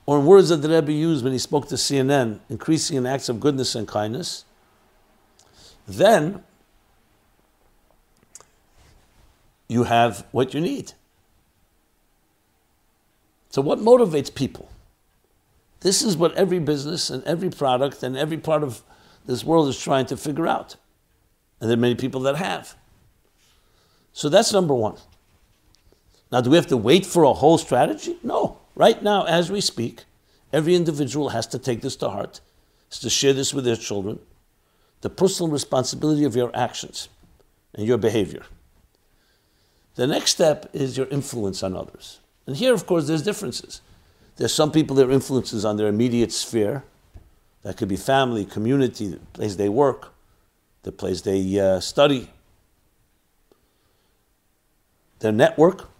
[0.07, 3.29] or in words that the Rebbe used when he spoke to CNN, increasing in acts
[3.29, 4.45] of goodness and kindness,
[5.87, 6.43] then
[9.69, 10.93] you have what you need.
[13.51, 14.70] So, what motivates people?
[15.81, 18.83] This is what every business and every product and every part of
[19.27, 20.77] this world is trying to figure out.
[21.61, 22.75] And there are many people that have.
[24.13, 24.97] So, that's number one.
[26.33, 28.17] Now, do we have to wait for a whole strategy?
[28.23, 28.59] No.
[28.75, 30.05] Right now, as we speak,
[30.53, 32.41] every individual has to take this to heart,
[32.91, 34.19] is to share this with their children,
[35.01, 37.09] the personal responsibility of your actions
[37.75, 38.45] and your behavior.
[39.97, 42.21] The next step is your influence on others.
[42.47, 43.81] And here, of course, there's differences.
[44.41, 46.83] There's some people their influences on their immediate sphere.
[47.63, 50.15] That could be family, community, the place they work,
[50.83, 52.31] the place they uh, study,
[55.19, 55.91] their network.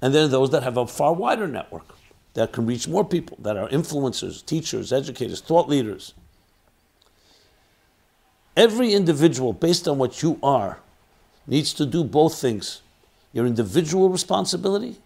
[0.00, 1.96] And then those that have a far wider network
[2.34, 6.14] that can reach more people, that are influencers, teachers, educators, thought leaders.
[8.56, 10.78] Every individual, based on what you are,
[11.48, 12.82] needs to do both things
[13.32, 14.98] your individual responsibility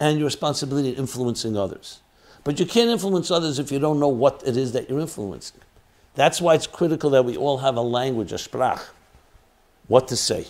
[0.00, 2.00] and your responsibility in influencing others.
[2.44, 5.60] But you can't influence others if you don't know what it is that you're influencing.
[6.14, 8.82] That's why it's critical that we all have a language, a sprach,
[9.86, 10.46] what to say.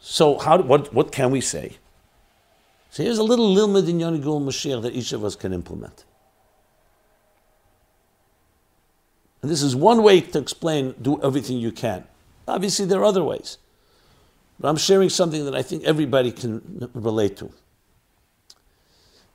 [0.00, 1.76] So, how, what, what can we say?
[2.90, 6.04] So, here's a little limud in Yonigul Mashiach that each of us can implement.
[9.42, 12.04] And this is one way to explain do everything you can.
[12.48, 13.58] Obviously, there are other ways.
[14.60, 17.50] But I'm sharing something that I think everybody can relate to.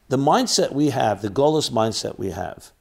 [0.08, 2.72] The mindset we have, the goalless mindset we have,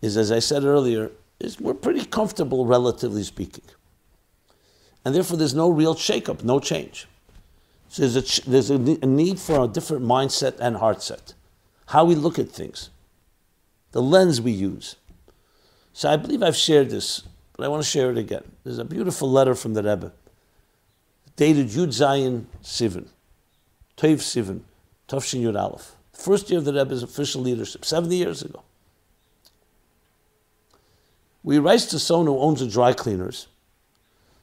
[0.00, 3.64] is, as I said earlier, is we're pretty comfortable, relatively speaking.
[5.04, 7.06] And therefore, there's no real shakeup, no change.
[7.88, 11.34] So there's, a, there's a, need for a different mindset and heart set.
[11.86, 12.88] how we look at things,
[13.92, 14.96] the lens we use.
[15.92, 17.22] So I believe I've shared this,
[17.56, 18.42] but I want to share it again.
[18.64, 20.12] There's a beautiful letter from the Rebbe,
[21.36, 23.08] dated Yud Zayin Sivan,
[23.96, 24.60] Toiv Sivan,
[25.08, 25.92] Tovshin Yud Aleph.
[26.12, 28.62] First year of the Rebbe's official leadership, 70 years ago.
[31.42, 33.48] We writes to someone who owns a dry cleaners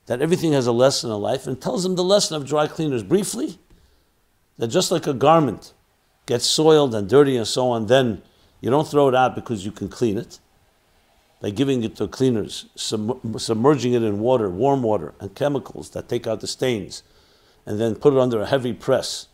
[0.05, 3.03] that everything has a lesson in life and tells them the lesson of dry cleaners
[3.03, 3.57] briefly
[4.57, 5.73] that just like a garment
[6.25, 8.21] gets soiled and dirty and so on, then
[8.59, 10.39] you don't throw it out because you can clean it
[11.41, 16.27] by giving it to cleaners, submerging it in water, warm water, and chemicals that take
[16.27, 17.01] out the stains,
[17.65, 19.27] and then put it under a heavy press.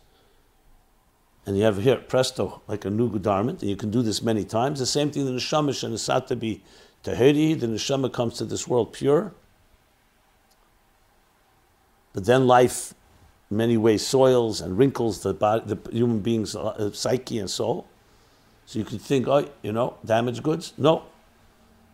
[1.44, 4.44] And you have here, presto, like a new garment, and you can do this many
[4.44, 4.78] times.
[4.78, 6.62] The same thing, the neshama and the to be
[7.04, 9.34] tahiri, the neshama comes to this world pure.
[12.14, 12.94] But then life,
[13.50, 17.86] many ways, soils and wrinkles the, body, the human being's uh, psyche and soul.
[18.64, 20.72] So you could think, oh, you know, damaged goods?
[20.76, 21.04] No,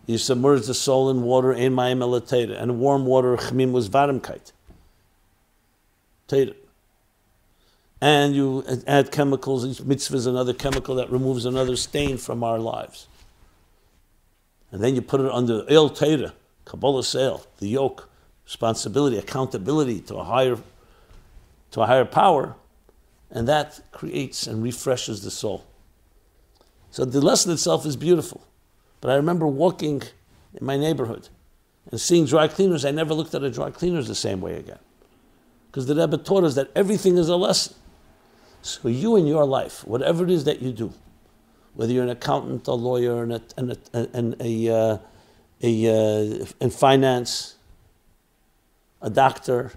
[0.06, 4.52] you submerge the soul in water, in mayim elatera, and warm water, chmim was varimkeit.
[6.28, 6.54] Teda.
[8.00, 12.58] And you add chemicals, each mitzvah is another chemical that removes another stain from our
[12.58, 13.06] lives.
[14.70, 16.32] And then you put it under el teda,
[16.66, 18.10] kabbalas ol, the yoke,
[18.44, 20.58] responsibility, accountability to a higher
[21.70, 22.54] to a higher power,
[23.30, 25.64] and that creates and refreshes the soul.
[26.90, 28.46] So the lesson itself is beautiful.
[29.04, 30.02] But I remember walking
[30.58, 31.28] in my neighborhood
[31.90, 32.86] and seeing dry cleaners.
[32.86, 34.78] I never looked at a dry cleaners the same way again.
[35.66, 37.74] Because the Rebbe taught us that everything is a lesson.
[38.62, 40.94] So you in your life, whatever it is that you do,
[41.74, 44.98] whether you're an accountant, a lawyer, and a, and a, and a, uh,
[45.62, 47.56] a uh, in finance,
[49.02, 49.72] a doctor,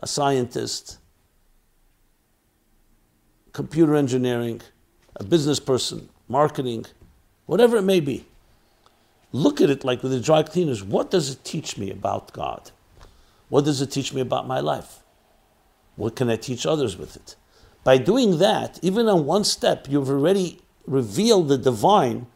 [0.00, 0.98] a scientist,
[3.54, 4.60] computer engineering,
[5.16, 6.84] a business person, marketing,
[7.46, 8.26] whatever it may be
[9.32, 10.82] look at it like with the dry cleaners.
[10.82, 12.70] What does it teach me about God?
[13.48, 15.00] What does it teach me about my life?
[15.96, 17.36] What can I teach others with it?
[17.84, 22.26] By doing that, even on one step, you've already revealed the divine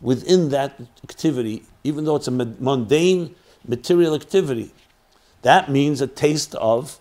[0.00, 3.34] within that activity, even though it's a mundane
[3.66, 4.72] material activity.
[5.42, 7.00] That means a taste of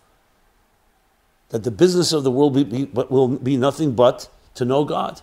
[1.50, 5.22] that the business of the world be, be, will be nothing but to know God.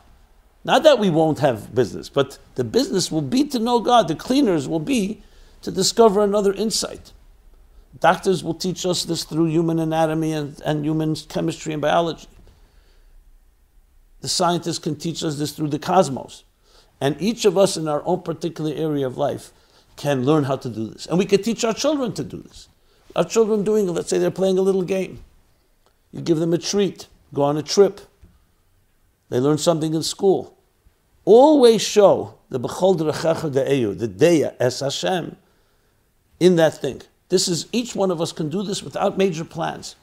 [0.64, 4.08] Not that we won't have business, but the business will be to know God.
[4.08, 5.22] The cleaners will be
[5.62, 7.12] to discover another insight.
[8.00, 12.28] Doctors will teach us this through human anatomy and, and human chemistry and biology.
[14.20, 16.44] The scientists can teach us this through the cosmos.
[17.00, 19.52] And each of us in our own particular area of life
[19.96, 21.06] can learn how to do this.
[21.06, 22.68] And we can teach our children to do this.
[23.16, 25.22] Our children doing, let's say they're playing a little game.
[26.12, 28.00] You give them a treat, go on a trip.
[29.28, 30.58] They learn something in school
[31.28, 35.36] always show the Bechol Drechecha De'eyu, the Deya, Es Hashem,
[36.40, 37.02] in that thing.
[37.28, 39.96] This is, each one of us can do this without major plans.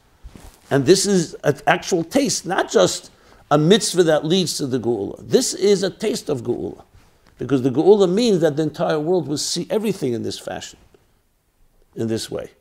[0.69, 3.09] And this is an actual taste, not just
[3.49, 5.15] a mitzvah that leads to the Geula.
[5.27, 6.83] This is a taste of Geula.
[7.39, 10.77] Because the Geula means that the entire world will see everything in this fashion,
[11.95, 12.51] in this way.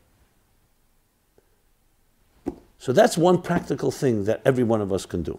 [2.79, 5.39] So that's one practical thing that every one of us can do.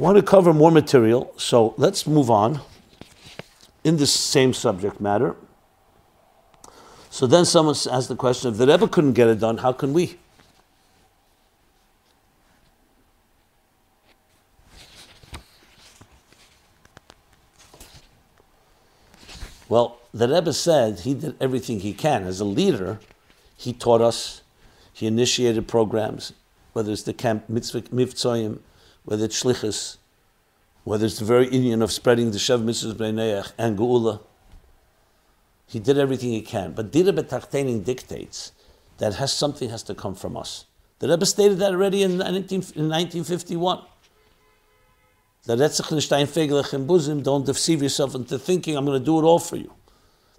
[0.00, 2.62] Want to cover more material, so let's move on
[3.84, 5.36] in this same subject matter.
[7.10, 9.92] So then someone asks the question if the Rebbe couldn't get it done, how can
[9.92, 10.16] we?
[19.68, 22.24] Well, the Rebbe said he did everything he can.
[22.24, 23.00] As a leader,
[23.54, 24.40] he taught us,
[24.94, 26.32] he initiated programs,
[26.72, 28.60] whether it's the camp mitzvah, mitzvah
[29.04, 29.98] whether it's shlichus,
[30.84, 34.20] whether it's the very union of spreading the Shev Mitzvahs B'neiach and Geula.
[35.66, 36.72] He did everything he can.
[36.72, 38.52] But Dira B'tachtonim dictates
[38.98, 40.66] that has something has to come from us.
[40.98, 42.32] The Rebbe stated that already in, 19,
[42.76, 43.82] in 1951.
[45.44, 49.18] The Retzach Nishtayin Fegelech and Buzim, don't deceive yourself into thinking I'm going to do
[49.18, 49.72] it all for you.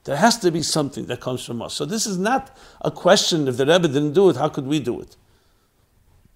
[0.04, 1.74] There has to be something that comes from us.
[1.74, 4.80] So this is not a question if the Rebbe didn't do it, how could we
[4.80, 5.16] do it?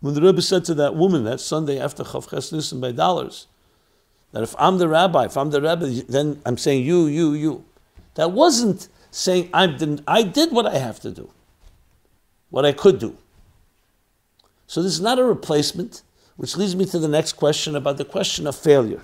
[0.06, 3.48] When the Rebbe said to that woman that Sunday after Chavches Nissen by dollars,
[4.34, 7.66] that if I'm the rabbi, if I'm the rabbi, then I'm saying you, you, you.
[8.14, 10.02] That wasn't saying I didn't.
[10.08, 11.32] I did what I have to do,
[12.52, 13.18] what I could do.
[14.68, 16.04] So this is not a replacement,
[16.36, 19.02] which leads me to the next question about the question of failure.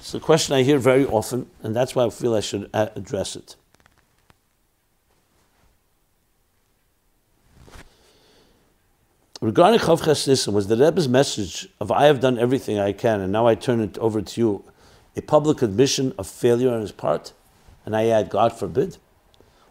[0.00, 3.36] It's a question I hear very often, and that's why I feel I should address
[3.36, 3.54] it.
[9.40, 13.32] Regarding Chav Chesnisim, was the Rebbe's message of I have done everything I can and
[13.32, 14.64] now I turn it over to you
[15.16, 17.32] a public admission of failure on his part?
[17.84, 18.98] And I add, God forbid.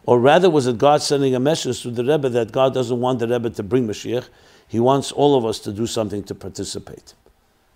[0.05, 3.19] Or rather, was it God sending a message to the Rebbe that God doesn't want
[3.19, 4.27] the Rebbe to bring Mashiach?
[4.67, 7.13] He wants all of us to do something to participate.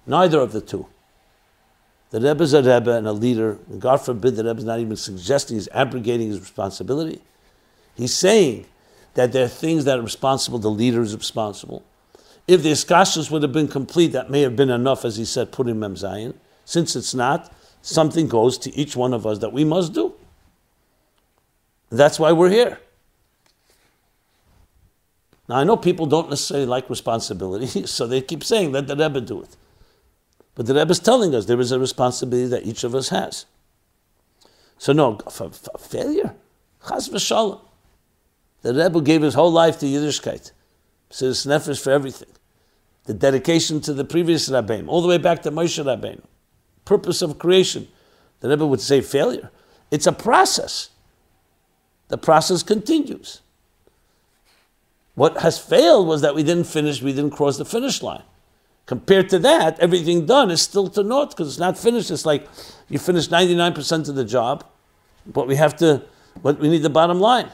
[0.07, 0.87] Neither of the two.
[2.09, 3.59] The Rebbe is a Rebbe and a leader.
[3.69, 7.21] And God forbid the Rebbe is not even suggesting he's abrogating his responsibility.
[7.95, 8.65] He's saying
[9.13, 11.83] that there are things that are responsible, the leader is responsible.
[12.47, 15.51] If the Iskashus would have been complete, that may have been enough, as he said,
[15.51, 16.33] put in Mem Zayin.
[16.65, 20.13] Since it's not, something goes to each one of us that we must do.
[21.89, 22.79] That's why we're here.
[25.49, 29.21] Now, I know people don't necessarily like responsibility, so they keep saying, let the Rebbe
[29.21, 29.57] do it.
[30.55, 33.45] But the Rebbe is telling us there is a responsibility that each of us has.
[34.77, 36.35] So, no, for failure,
[36.87, 37.61] chas v'shalom.
[38.61, 40.51] The Rebbe gave his whole life to Yiddishkeit.
[41.09, 42.29] So Says nefesh for everything.
[43.05, 46.21] The dedication to the previous Rabbein, all the way back to Moshe Rabbein.
[46.85, 47.87] Purpose of creation.
[48.39, 49.49] The Rebbe would say failure.
[49.89, 50.89] It's a process.
[52.07, 53.41] The process continues.
[55.15, 58.23] What has failed was that we didn't finish, we didn't cross the finish line.
[58.85, 62.11] Compared to that, everything done is still to naught because it's not finished.
[62.11, 62.47] It's like
[62.89, 64.65] you finished 99% of the job,
[65.25, 66.03] but we have to,
[66.41, 67.49] but we need the bottom line.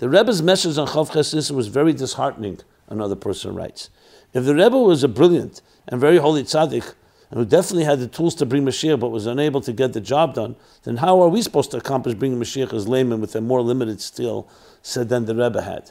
[0.00, 3.90] The Rebbe's message on Chav Ches was very disheartening, another person writes.
[4.32, 6.94] If the Rebbe was a brilliant and very holy tzaddik,
[7.30, 10.00] and who definitely had the tools to bring Mashiach but was unable to get the
[10.00, 13.42] job done, then how are we supposed to accomplish bringing Mashiach as layman with a
[13.42, 14.48] more limited skill
[14.80, 15.90] said than the Rebbe had?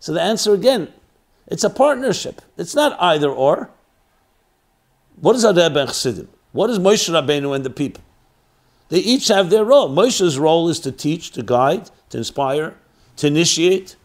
[0.00, 0.92] So the answer again,
[1.46, 2.42] it's a partnership.
[2.58, 3.70] It's not either or.
[5.20, 6.28] What is a Rebbe and Chassidim?
[6.50, 8.02] What is Moshe Rabbeinu and the people?
[8.88, 9.88] They each have their role.
[9.88, 12.74] Moshe's role is to teach, to guide, to inspire
[13.16, 13.96] to initiate,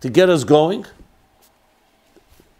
[0.00, 0.86] to get us going.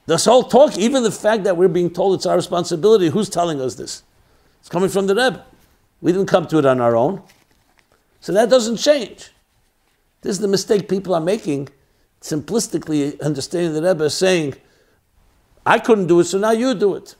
[0.07, 3.61] This whole talk, even the fact that we're being told it's our responsibility, who's telling
[3.61, 4.03] us this?
[4.61, 5.45] It's coming from the Rebbe.
[6.01, 7.22] We didn't come to it on our own.
[8.20, 9.30] So that doesn't change.
[10.22, 11.68] This is the mistake people are making,
[12.20, 14.55] simplistically understanding the Rebbe saying,
[15.64, 17.14] I couldn't do it, so now you do it.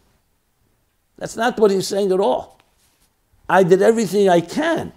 [1.19, 2.59] That's not what he's saying at all.
[3.49, 4.93] I did everything I can.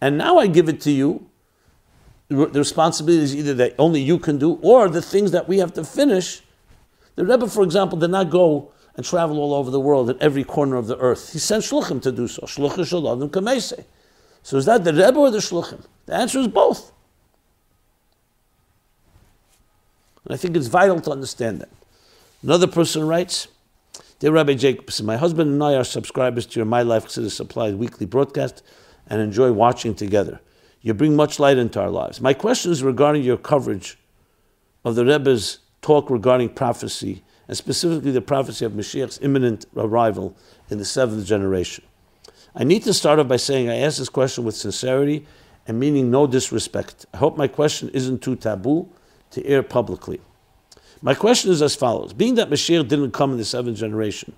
[0.00, 1.27] And now I give it to you
[2.28, 5.72] the responsibility is either that only you can do or the things that we have
[5.74, 6.42] to finish.
[7.16, 10.44] The Rebbe, for example, did not go and travel all over the world in every
[10.44, 11.32] corner of the earth.
[11.32, 12.42] He sent shluchim to do so.
[12.42, 13.84] Shluchim shaladim kamese.
[14.42, 15.84] So is that the Rebbe or the shluchim?
[16.06, 16.92] The answer is both.
[20.24, 21.70] And I think it's vital to understand that.
[22.42, 23.48] Another person writes,
[24.18, 27.76] Dear Rabbi Jacobson, my husband and I are subscribers to your My Life Chassidus Applied
[27.76, 28.62] weekly broadcast
[29.08, 30.40] and enjoy watching together.
[30.88, 32.18] You bring much light into our lives.
[32.18, 33.98] My question is regarding your coverage
[34.86, 40.34] of the Rebbe's talk regarding prophecy, and specifically the prophecy of Mashiach's imminent arrival
[40.70, 41.84] in the seventh generation.
[42.54, 45.26] I need to start off by saying I ask this question with sincerity
[45.66, 47.04] and meaning no disrespect.
[47.12, 48.88] I hope my question isn't too taboo
[49.32, 50.22] to air publicly.
[51.02, 54.32] My question is as follows Being that Mashiach didn't come in the seventh generation,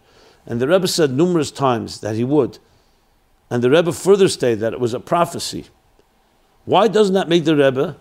[0.47, 2.59] and the Rebbe said numerous times that he would,
[3.49, 5.67] and the Rebbe further stated that it was a prophecy
[6.71, 7.97] why doesn't that make the Rebbe,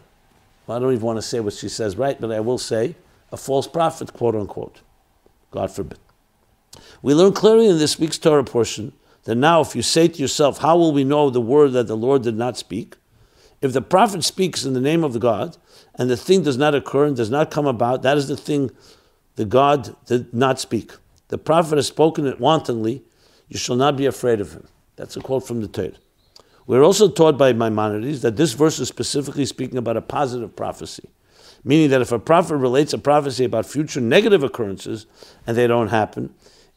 [0.68, 2.96] well, I don't even want to say what she says right, but I will say,
[3.32, 4.82] a false prophet, quote unquote.
[5.50, 5.98] God forbid.
[7.02, 8.94] We learn clearly in this week's Torah portion
[9.24, 11.98] that now, if you say to yourself, How will we know the word that the
[11.98, 12.96] Lord did not speak?
[13.60, 15.58] If the prophet speaks in the name of the God
[15.96, 18.70] and the thing does not occur and does not come about, that is the thing
[19.36, 20.92] the God did not speak.
[21.30, 23.02] The prophet has spoken it wantonly,
[23.48, 24.68] you shall not be afraid of him.
[24.96, 25.94] That's a quote from the Torah.
[26.70, 31.10] We're also taught by Maimonides that this verse is specifically speaking about a positive prophecy,
[31.64, 35.08] meaning that if a prophet relates a prophecy about future negative occurrences
[35.48, 36.32] and they don't happen,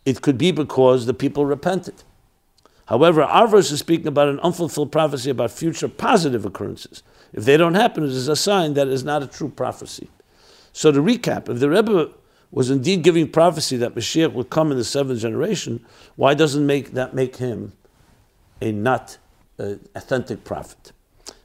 [0.06, 2.04] it could be because the people repented.
[2.86, 7.02] However, our verse is speaking about an unfulfilled prophecy about future positive occurrences.
[7.34, 10.08] If they don't happen, it is a sign that it is not a true prophecy.
[10.72, 12.08] So to recap, if the Rebbe
[12.50, 15.84] was indeed giving prophecy that Mashiach would come in the seventh generation,
[16.16, 17.74] why doesn't make that make him
[18.62, 19.18] a not
[19.62, 20.92] uh, authentic prophet?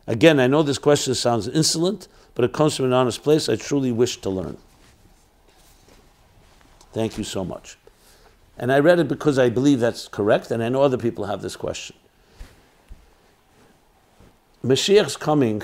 [0.08, 3.50] Again, I know this question sounds insolent, but it comes from an honest place.
[3.50, 4.58] I truly wish to learn.
[6.94, 7.78] Thank you so much.
[8.58, 11.42] And I read it because I believe that's correct, and I know other people have
[11.42, 11.96] this question.
[14.64, 15.62] Mashiach's coming,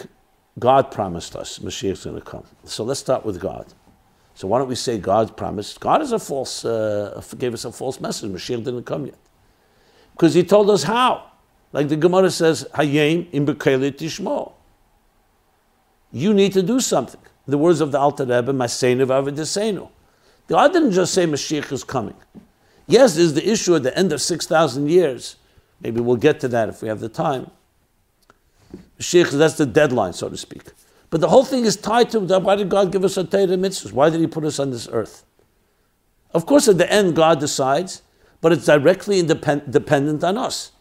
[0.60, 2.46] God promised us Mashiach's going to come.
[2.66, 3.66] So let's start with God.
[4.36, 5.80] So why don't we say God promised?
[5.80, 8.32] God is a false, uh, gave us a false message.
[8.32, 9.18] Mashiach didn't come yet.
[10.12, 11.32] Because he told us how.
[11.74, 14.54] Like the Gemara says, Hayim im tishmo.
[16.12, 17.20] you need to do something.
[17.48, 19.90] The words of the Alter Rebbe, Masenu v'avidesenu.
[20.48, 22.16] God didn't just say Mashiach is coming.
[22.86, 25.38] Yes, there's the issue at the end of 6,000 years.
[25.82, 27.50] Maybe we'll get to that if we have the time.
[29.00, 30.64] Mashiach, that's the deadline, so to speak.
[31.10, 33.92] But the whole thing is tied to why did God give us a Torah mitzvahs?
[33.92, 35.26] Why did He put us on this earth?
[36.34, 38.04] Of course, at the end, God decides,
[38.42, 40.72] but it's directly independ- dependent on us.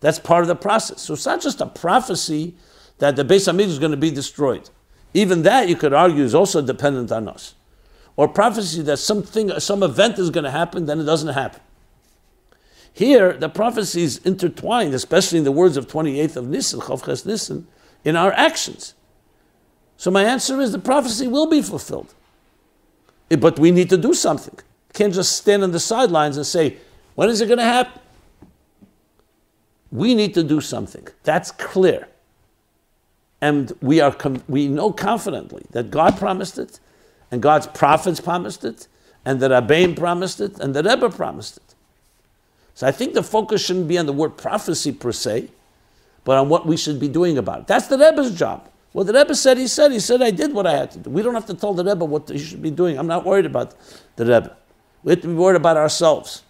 [0.00, 1.02] That's part of the process.
[1.02, 2.54] So it's not just a prophecy
[2.98, 4.70] that the Beis Hamikdash is going to be destroyed.
[5.12, 7.54] Even that, you could argue, is also dependent on us.
[8.16, 11.60] Or prophecy that something, some event is going to happen, then it doesn't happen.
[12.92, 17.66] Here, the prophecy is intertwined, especially in the words of 28th of Nisan, Chavches Nisan,
[18.04, 18.94] in our actions.
[19.96, 22.14] So my answer is the prophecy will be fulfilled.
[23.28, 24.58] But we need to do something.
[24.92, 26.78] Can't just stand on the sidelines and say,
[27.14, 28.00] when is it going to happen?
[29.92, 31.08] We need to do something.
[31.24, 32.08] That's clear.
[33.40, 36.78] And we, are com- we know confidently that God promised it,
[37.30, 38.86] and God's prophets promised it,
[39.24, 41.74] and the Rabbein promised it, and the Rebbe promised it.
[42.74, 45.48] So I think the focus shouldn't be on the word prophecy per se,
[46.24, 47.66] but on what we should be doing about it.
[47.66, 48.68] That's the Rebbe's job.
[48.92, 49.92] What the Rebbe said, he said.
[49.92, 51.10] He said, I did what I had to do.
[51.10, 52.98] We don't have to tell the Rebbe what he should be doing.
[52.98, 53.74] I'm not worried about
[54.16, 54.56] the Rebbe.
[55.02, 56.42] We have to be worried about ourselves.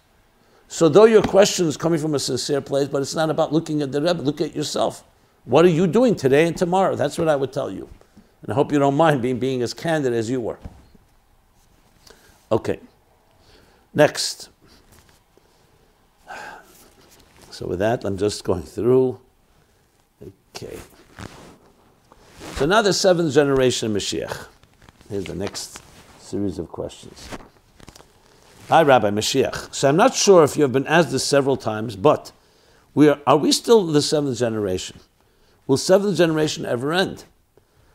[0.71, 3.81] So though your question is coming from a sincere place, but it's not about looking
[3.81, 5.03] at the Rebbe, look at yourself.
[5.43, 6.95] What are you doing today and tomorrow?
[6.95, 7.89] That's what I would tell you.
[8.41, 10.59] And I hope you don't mind being, being as candid as you were.
[12.53, 12.79] Okay.
[13.93, 14.47] Next.
[17.49, 19.19] So with that, I'm just going through.
[20.55, 20.79] Okay.
[22.55, 24.47] So now the seventh generation Mashiach.
[25.09, 25.81] Here's the next
[26.21, 27.27] series of questions.
[28.71, 29.75] Hi, Rabbi Mashiach.
[29.75, 32.31] So I'm not sure if you have been asked this several times, but
[32.93, 35.01] we are, are we still the seventh generation?
[35.67, 37.25] Will seventh generation ever end?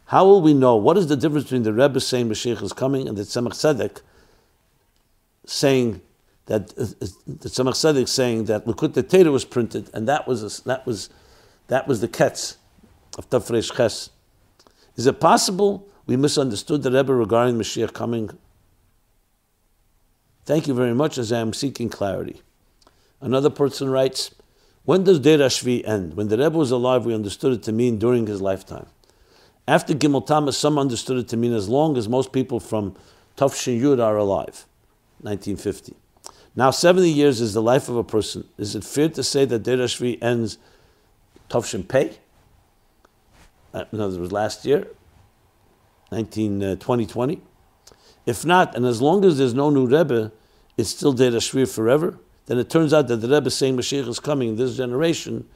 [0.05, 0.77] How will we know?
[0.77, 4.03] What is the difference between the Rebbe saying Mashiach is coming and the Tzemach Tzedek
[5.47, 6.03] saying
[6.45, 10.85] that the Tzemach Tzedek saying that Likutei Torah was printed and that was a, that
[10.85, 11.09] was
[11.69, 12.59] that was the ketz
[13.17, 14.11] of Tafresh Ches.
[14.97, 18.29] Is it possible we misunderstood the Rebbe regarding Mashiach coming?
[20.47, 22.41] Thank you very much as I am seeking clarity.
[23.21, 24.33] Another person writes,
[24.85, 26.15] when does Deir Shvi end?
[26.15, 28.87] When the Rebbe was alive, we understood it to mean during his lifetime.
[29.67, 32.95] After Gimel Tammuz, some understood it to mean as long as most people from
[33.37, 34.65] Tafshin Yud are alive,
[35.23, 35.97] 1950.
[36.55, 38.47] Now, 70 years is the life of a person.
[38.57, 40.59] Is it fair to say that Deir Shvi ends
[41.51, 42.17] Tafshin Pei?
[43.75, 44.87] Uh, in other words, last year,
[46.13, 47.43] 19, uh, 2020?
[48.27, 50.33] If not, and as long as there's no new Rebbe,
[50.77, 52.19] it's still Deir Shvi forever?
[52.47, 55.47] then it turns out that the Rebbe saying Mashiach is coming in this generation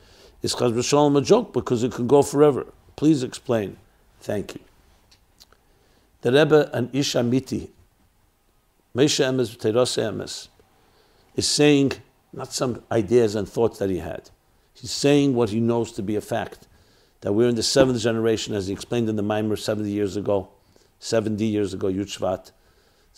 [0.43, 2.67] is Chaz B'Shalom a joke because it can go forever.
[2.97, 3.77] Please explain.
[4.21, 4.61] Thank you.
[6.23, 7.71] The Rebbe, an Ish Amiti,
[8.95, 10.49] Mesha Emes, Emes,
[11.37, 11.93] is saying
[12.33, 14.29] not some ideas and thoughts that he had.
[14.75, 16.67] He's saying what he knows to be a fact.
[17.21, 20.49] That we're in the seventh generation, as he explained in the Maimer 70 years ago,
[20.99, 22.51] 70 years ago, Yud Shvat.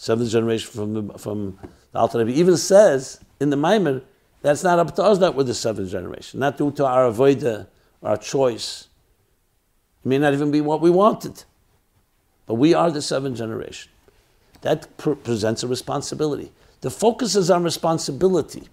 [0.02, 1.56] Seventh generation from, the, from
[1.92, 4.02] the Alter Rebbe even says in the Maimer,
[4.40, 7.68] that's not up to us that we're the seventh generation, not due to our avoida,
[8.02, 8.88] our choice.
[10.04, 11.44] It may not even be what we wanted.
[12.46, 13.92] But we are the seventh generation.
[14.62, 16.50] That pr- presents a responsibility.
[16.80, 18.64] The focus is on responsibility.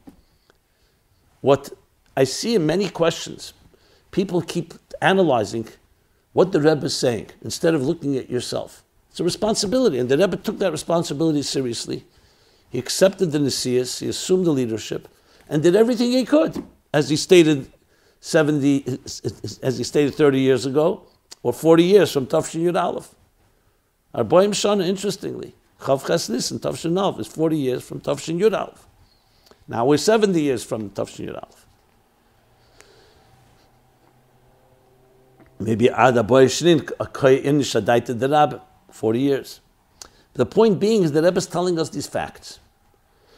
[1.42, 1.70] What
[2.18, 3.54] I see in many questions,
[4.10, 5.68] people keep analyzing
[6.34, 8.84] what the Rebbe is saying instead of looking at yourself.
[9.20, 12.06] It's a responsibility, and the Rebbe took that responsibility seriously.
[12.70, 15.10] He accepted the Nesias, he assumed the leadership,
[15.50, 16.64] and did everything he could,
[16.94, 17.70] as he stated
[18.22, 18.86] 70,
[19.62, 21.04] as he stated 30 years ago,
[21.44, 23.14] or 40 years from Tafshin Yud Aleph.
[24.14, 28.58] Our Boim Shana, interestingly, Chav Ches Nisan, Tafshin Aleph, is 40 years from Tafshin Yud
[28.58, 28.88] Aleph.
[29.68, 31.66] Now we're 70 years from Tafshin Yud Aleph.
[35.60, 38.60] Maybe Ada Boy Shrin, in Shadaita the Rabbi,
[38.92, 39.62] 40 years.
[40.34, 42.60] The point being is that Rebbe is telling us these facts.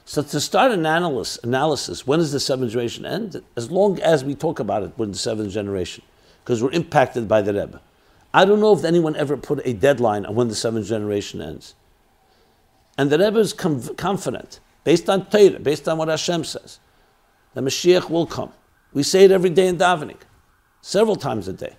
[0.06, 3.42] So to start an analysis, analysis, when does the seventh generation end?
[3.56, 6.04] As long as we talk about it, we're in the seventh generation,
[6.44, 7.82] because we're impacted by the Rebbe.
[8.34, 11.76] I don't know if anyone ever put a deadline on when the seventh generation ends.
[12.98, 16.80] And the Rebbe is com- confident, based on Torah, based on what Hashem says,
[17.54, 18.52] the Mashiach will come.
[18.94, 20.18] We say it every day in davening,
[20.82, 21.78] several times a day.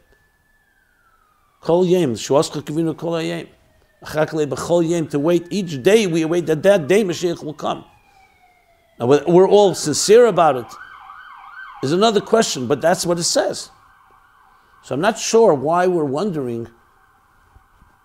[1.61, 2.17] Kol yem,
[2.97, 3.49] kol yem
[4.05, 7.85] to wait each day we wait that that day Mashiach will come.
[8.99, 10.67] Now we're all sincere about it.
[11.83, 13.71] Is another question, but that's what it says.
[14.85, 16.69] So I'm not sure why we're wondering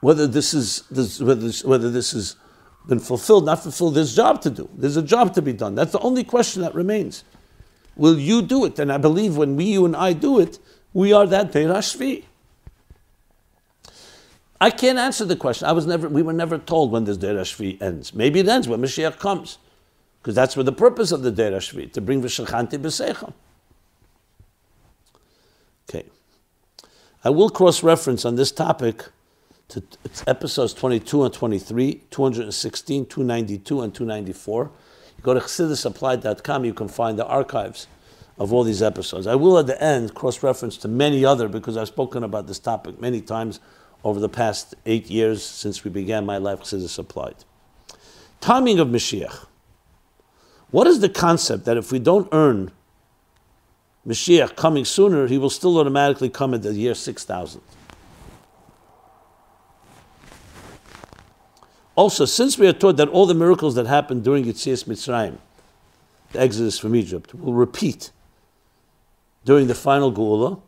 [0.02, 2.36] whether this is this, whether this, whether this has
[2.88, 3.95] been fulfilled, not fulfilled.
[3.95, 4.70] There's a job to do.
[4.76, 5.76] There's a job to be done.
[5.76, 7.24] That's the only question that remains.
[7.95, 8.80] Will you do it?
[8.80, 10.60] And I believe when we, you, and I do it,
[10.93, 12.24] we are that Deirashvi.
[14.60, 15.68] I can't answer the question.
[15.68, 18.14] I was never, we were never told when this Deirashvi ends.
[18.14, 19.60] Maybe it ends when Mashiach comes.
[20.22, 23.34] Because that's where the purpose of the Deirashvi, to bring Vishachanti B'Seicham.
[25.89, 26.05] Okay.
[27.24, 29.05] I will cross reference on this topic
[29.70, 29.84] to
[30.26, 34.72] episodes 22 and 23, 216, 292, and 294.
[35.18, 37.88] You go to chassidusapplied.com, you can find the archives
[38.39, 39.28] of all these episodes.
[39.28, 42.60] I will at the end cross reference to many other because I've spoken about this
[42.60, 43.60] topic many times
[44.04, 47.36] over the past eight years since we began my life Chassidus Applied.
[48.39, 49.45] Timing of Mashiach.
[50.72, 52.72] What is the concept that if we don't earn
[54.06, 57.62] Mashiach coming sooner, he will still automatically come at the year 6000?
[61.95, 65.39] Also, since we are taught that all the miracles that happened during Yitzias Mitzrayim,
[66.32, 68.12] the exodus from Egypt, will repeat
[69.45, 70.62] during the final Geula,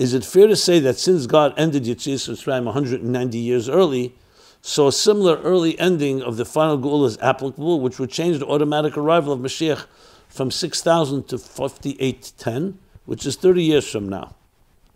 [0.00, 4.14] is it fair to say that since God ended Yitzias Mitzrayim 190 years early,
[4.62, 8.46] so a similar early ending of the final Geula is applicable, which would change the
[8.46, 9.84] automatic arrival of Mashiach
[10.26, 14.34] from 6000 to 5810, which is 30 years from now,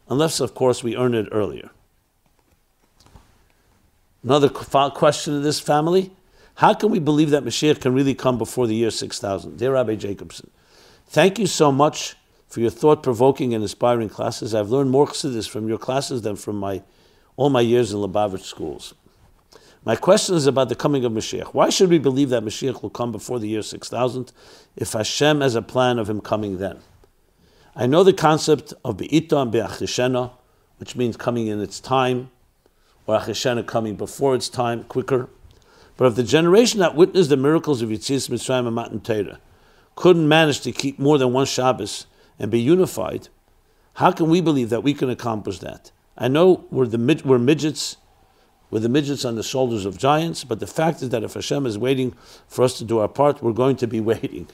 [0.08, 1.68] unless, of course, we earn it earlier.
[4.22, 6.12] Another question in this family
[6.54, 9.58] how can we believe that Mashiach can really come before the year 6000?
[9.58, 10.50] Dear Rabbi Jacobson,
[11.08, 12.16] thank you so much
[12.54, 14.54] for your thought provoking and inspiring classes.
[14.54, 16.84] I've learned more chassidus from your classes than from my,
[17.36, 18.94] all my years in Lubavitch schools.
[19.84, 21.46] My question is about the coming of Mashiach.
[21.46, 24.32] Why should we believe that Mashiach will come before the year 6000
[24.76, 26.78] if Hashem has a plan of him coming then?
[27.74, 30.30] I know the concept of Be'ita and Be'achishena,
[30.78, 32.30] which means coming in its time
[33.08, 35.28] or Achishena coming before its time, quicker.
[35.96, 39.40] But if the generation that witnessed the miracles of Yitzias Mitzrayim and Matan Torah
[39.96, 42.06] couldn't manage to keep more than one Shabbos
[42.38, 43.28] and be unified,
[43.94, 45.92] how can we believe that we can accomplish that?
[46.16, 47.96] I know we're, the, we're midgets,
[48.70, 51.66] we're the midgets on the shoulders of giants, but the fact is that if Hashem
[51.66, 52.14] is waiting
[52.48, 54.48] for us to do our part, we're going to be waiting.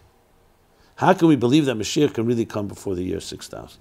[0.97, 3.81] How can we believe that Mashiach can really come before the year 6000?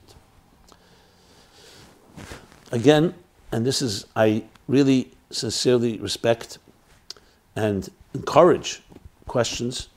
[2.72, 3.16] Again,
[3.52, 6.60] and this is, I really sincerely respect
[7.56, 8.82] and encourage
[9.28, 9.90] questions,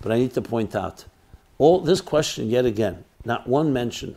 [0.00, 1.04] but I need to point out
[1.58, 4.16] all this question yet again, not one mention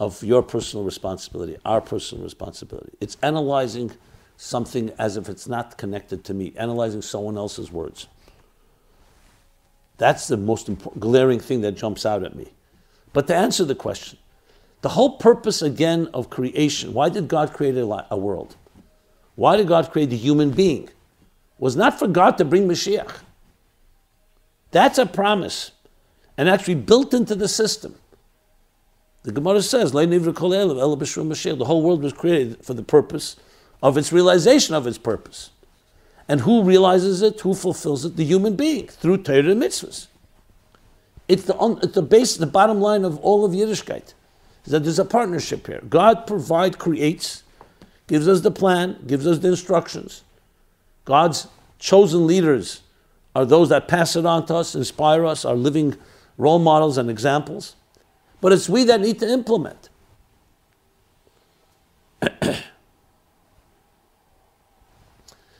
[0.00, 2.92] of your personal responsibility, our personal responsibility.
[3.00, 3.90] It's analyzing
[4.36, 8.06] something as if it's not connected to me, analyzing someone else's words.
[9.96, 12.52] That's the most important, glaring thing that jumps out at me.
[13.12, 14.18] But to answer the question,
[14.80, 18.56] the whole purpose again of creation, why did God create a, a world?
[19.34, 20.88] Why did God create the human being?
[21.58, 23.12] Was not for God to bring Mashiach.
[24.70, 25.72] That's a promise.
[26.36, 27.96] And actually built into the system.
[29.28, 33.36] The Gemara says, the whole world was created for the purpose
[33.82, 35.50] of its realization of its purpose.
[36.28, 37.38] And who realizes it?
[37.42, 38.16] Who fulfills it?
[38.16, 40.06] The human being through Torah and mitzvahs.
[41.28, 44.14] It's the, it's the base, the bottom line of all of Yiddishkeit
[44.64, 45.82] is that there's a partnership here.
[45.90, 47.42] God provide, creates,
[48.06, 50.24] gives us the plan, gives us the instructions.
[51.04, 51.48] God's
[51.78, 52.80] chosen leaders
[53.36, 55.98] are those that pass it on to us, inspire us, are living
[56.38, 57.74] role models and examples.
[58.40, 59.88] But it's we that need to implement.
[62.22, 62.54] so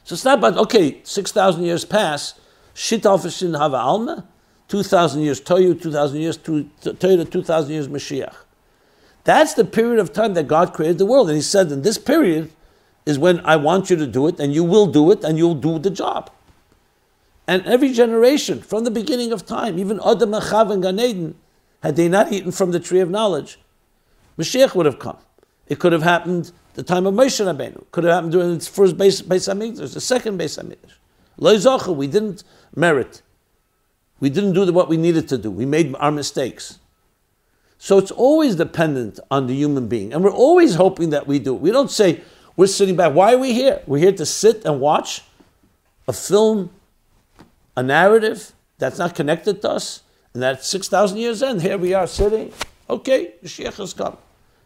[0.04, 2.34] it's not about, okay, 6,000 years pass,
[2.74, 4.26] shit ofishin hava alma,
[4.68, 8.34] 2,000 years Toyu, 2,000 years Toyu, 2,000 years Mashiach.
[9.24, 11.28] That's the period of time that God created the world.
[11.28, 12.50] And He said, in this period
[13.04, 15.54] is when I want you to do it, and you will do it, and you'll
[15.54, 16.30] do the job.
[17.46, 21.34] And every generation, from the beginning of time, even Adam Chav and Gan Eden,
[21.82, 23.58] had they not eaten from the tree of knowledge,
[24.38, 25.18] Mashiach would have come.
[25.66, 27.84] It could have happened the time of Moshe Rabbeinu.
[27.90, 30.94] Could have happened during its first base, Beis Hamikdash, the second Beis Hamikdash.
[31.36, 33.22] Lo we didn't merit.
[34.20, 35.50] We didn't do what we needed to do.
[35.50, 36.78] We made our mistakes.
[37.78, 40.12] So it's always dependent on the human being.
[40.12, 41.54] And we're always hoping that we do.
[41.54, 42.22] We don't say,
[42.56, 43.14] we're sitting back.
[43.14, 43.82] Why are we here?
[43.86, 45.22] We're here to sit and watch
[46.08, 46.70] a film,
[47.76, 50.02] a narrative that's not connected to us.
[50.34, 52.52] And that 6,000 years in, here we are sitting.
[52.88, 54.16] Okay, the Mashiach has come.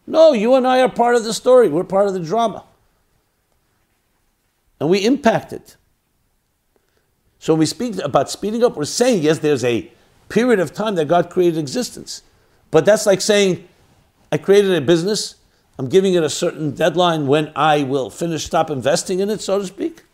[0.06, 1.68] No, you and I are part of the story.
[1.68, 2.64] We're part of the drama.
[4.80, 5.76] And we impact it.
[7.38, 9.90] So when we speak about speeding up, we're saying, yes, there's a
[10.28, 12.22] period of time that God created existence.
[12.70, 13.68] But that's like saying,
[14.30, 15.36] I created a business,
[15.78, 19.58] I'm giving it a certain deadline when I will finish, stop investing in it, so
[19.58, 20.04] to speak.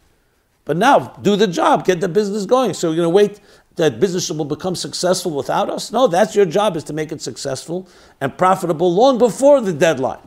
[0.64, 2.74] But now, do the job, get the business going.
[2.74, 3.40] So you're going to wait
[3.78, 5.90] that business will become successful without us?
[5.90, 7.88] No, that's your job is to make it successful
[8.20, 10.20] and profitable long before the deadline.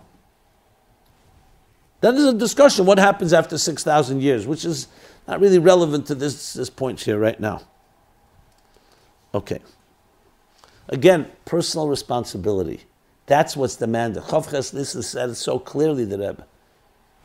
[2.02, 4.88] Then there's a discussion what happens after 6,000 years, which is
[5.28, 7.62] not really relevant to this, this point here right now.
[9.34, 9.60] Okay.
[10.89, 12.82] Again, personal responsibility.
[13.28, 14.24] That's what's demanded.
[14.24, 16.45] Chavches is said so clearly, the Rebbe.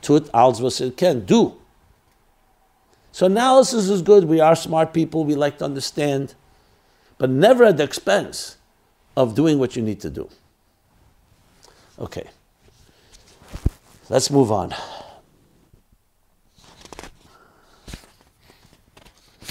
[0.03, 1.25] Tut als was can.
[1.25, 1.57] Do.
[3.17, 4.25] So analysis is good.
[4.25, 5.25] We are smart people.
[5.25, 6.35] We like to understand.
[7.17, 8.59] But never at the expense
[9.17, 10.29] of doing what you need to do.
[11.99, 12.29] Okay.
[14.11, 14.75] Let's move on.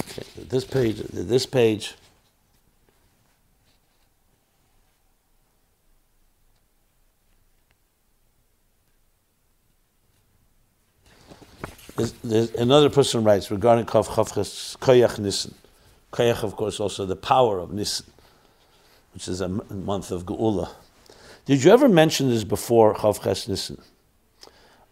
[0.00, 1.96] Okay, this page, this page.
[11.96, 15.54] There's, there's another person writes regarding Kav Chavches Koyach Nissen.
[16.12, 18.06] Koyach, of course, also the power of Nissen,
[19.14, 20.70] which is a month of Geula.
[21.46, 23.80] Did you ever mention this before Chavches Nissen?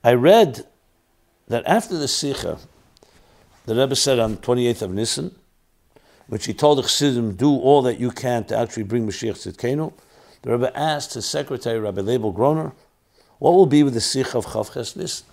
[0.02, 0.66] I read
[1.48, 2.58] that after the Sicha,
[3.66, 5.34] the Rebbe said on 28th of Nissen,
[6.28, 9.92] which he told the Chassidim, do all that you can to actually bring Mashiach Tzidkenu,
[10.40, 12.72] the Rebbe asked his secretary, Rabbi Leibel Groner,
[13.38, 15.26] what will be with the Sicha of Chavches Nissen?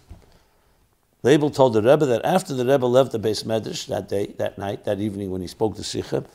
[1.23, 4.57] Leibel told the Rebbe that after the Rebbe left the beis medrash that day, that
[4.57, 6.25] night, that evening when he spoke to Sicha,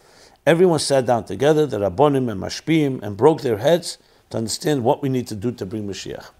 [0.46, 3.98] everyone sat down together, the Rabbonim and Mashpim, and broke their heads
[4.30, 6.30] to understand what we need to do to bring Mashiach.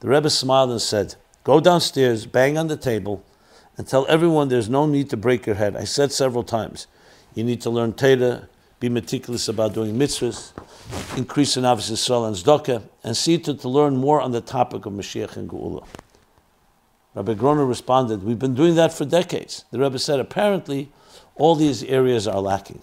[0.00, 3.24] The Rebbe smiled and said, Go downstairs, bang on the table,
[3.78, 5.74] and tell everyone there's no need to break your head.
[5.74, 6.86] I said several times,
[7.34, 8.46] you need to learn Teda,
[8.78, 10.52] be meticulous about doing mitzvahs,
[11.16, 14.84] increase in Avis Yisrael and Zdokah, and see to, to learn more on the topic
[14.84, 15.86] of Mashiach and Geula.
[17.20, 19.66] Rabbi Groner responded, We've been doing that for decades.
[19.70, 20.90] The Rebbe said, Apparently,
[21.34, 22.80] all these areas are lacking.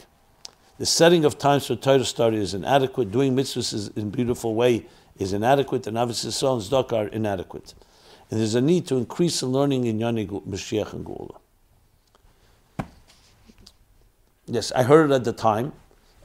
[0.78, 3.10] The setting of times for Torah study is inadequate.
[3.10, 4.86] Doing mitzvahs in a beautiful way
[5.18, 7.74] is inadequate, and Avis Yisrael and Zdok are inadequate.
[8.30, 11.38] And there's a need to increase the learning in Yoni Mashiach and Geula.
[14.46, 15.74] Yes, I heard it at the time,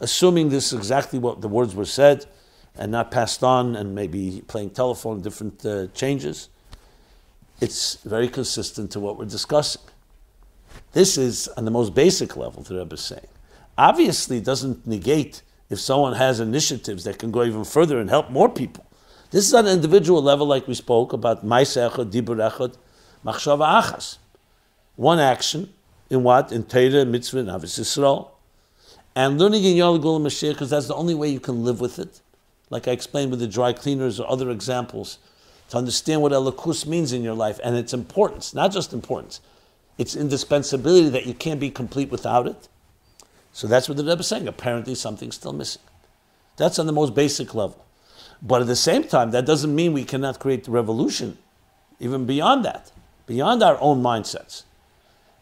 [0.00, 2.26] assuming this is exactly what the words were said
[2.74, 6.50] and not passed on and maybe playing telephone, different uh, changes
[7.62, 9.82] it's very consistent to what we're discussing.
[10.94, 13.28] This is on the most basic level, the Rebbe is saying.
[13.78, 18.48] Obviously, doesn't negate if someone has initiatives that can go even further and help more
[18.48, 18.84] people.
[19.30, 22.74] This is on an individual level, like we spoke about Maisechot, Dibur Echot,
[23.24, 24.18] Machshava Achas.
[24.96, 25.72] One action
[26.10, 26.50] in what?
[26.50, 28.30] In Torah, Mitzvah, and Avis Yisrael.
[29.14, 32.00] And learning in Yom Gul Mashiach, because that's the only way you can live with
[32.00, 32.20] it.
[32.70, 35.18] Like I explained with the dry cleaners or other examples
[35.72, 39.40] to understand what Elokus means in your life and its importance, not just importance,
[39.96, 42.68] its indispensability that you can't be complete without it.
[43.54, 44.46] So that's what the Rebbe is saying.
[44.46, 45.80] Apparently, something's still missing.
[46.58, 47.82] That's on the most basic level.
[48.42, 51.38] But at the same time, that doesn't mean we cannot create revolution,
[51.98, 52.92] even beyond that,
[53.26, 54.64] beyond our own mindsets.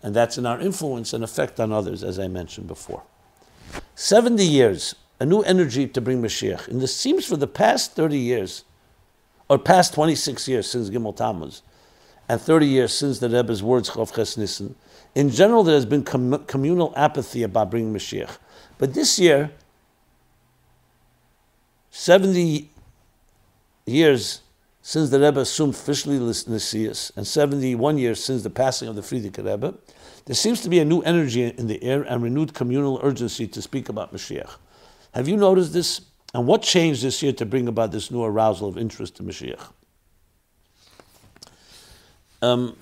[0.00, 3.02] And that's in our influence and effect on others, as I mentioned before.
[3.96, 6.68] 70 years, a new energy to bring Mashiach.
[6.68, 8.62] And this seems for the past 30 years,
[9.50, 11.62] or past 26 years since Gimel Tammuz,
[12.28, 14.76] and 30 years since the Rebbe's words, Chav Ches Nissen,
[15.16, 18.38] in general there has been com- communal apathy about bringing Mashiach.
[18.78, 19.50] But this year,
[21.90, 22.70] 70
[23.86, 24.42] years
[24.82, 29.44] since the Rebbe assumed officially Nesias, and 71 years since the passing of the Frierdiker
[29.44, 29.74] Rebbe,
[30.26, 33.60] there seems to be a new energy in the air and renewed communal urgency to
[33.60, 34.56] speak about Mashiach.
[35.12, 36.02] Have you noticed this?
[36.32, 39.60] And what changed this year to bring about this new arousal of interest to Mashiach?
[42.42, 42.76] Um,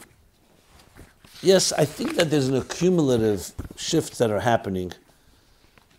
[1.43, 4.93] yes, I think that there's an accumulative shift that are happening.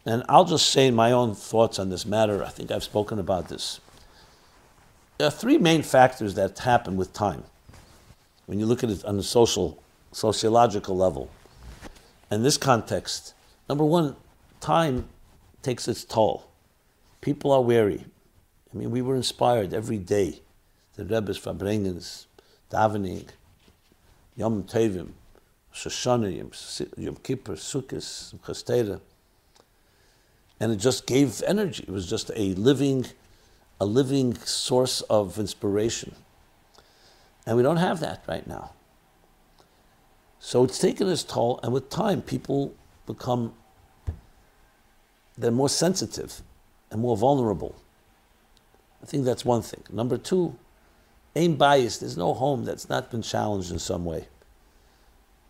[0.06, 2.44] And I'll just say my own thoughts on this matter.
[2.44, 3.80] I think I've spoken about this.
[5.18, 7.44] There are three main factors that happen with time.
[8.46, 11.30] When you look at it on a social, sociological level.
[12.32, 13.34] In this context,
[13.68, 14.16] number one,
[14.62, 15.10] time
[15.62, 16.49] takes its toll.
[17.22, 18.06] People are weary.
[18.74, 20.42] I mean, we were inspired every day.
[20.96, 22.26] The Rebbe's Farbrengens,
[22.72, 23.28] davening,
[24.36, 25.10] Yom Tevim,
[25.74, 26.32] Shoshana,
[26.98, 29.00] Yom Kippur, Sukkot, Chastera.
[30.60, 31.84] And it just gave energy.
[31.88, 33.06] It was just a living,
[33.80, 36.16] a living source of inspiration.
[37.46, 38.72] And we don't have that right now.
[40.40, 42.74] So it's taken its toll, and with time, people
[43.06, 43.54] become,
[45.38, 46.42] they're more sensitive
[46.92, 47.76] and more vulnerable.
[49.02, 49.84] I think that's one thing.
[49.92, 50.56] Number two,
[51.36, 52.00] Ein bayis.
[52.00, 54.28] There's no home that's not been challenged in some way.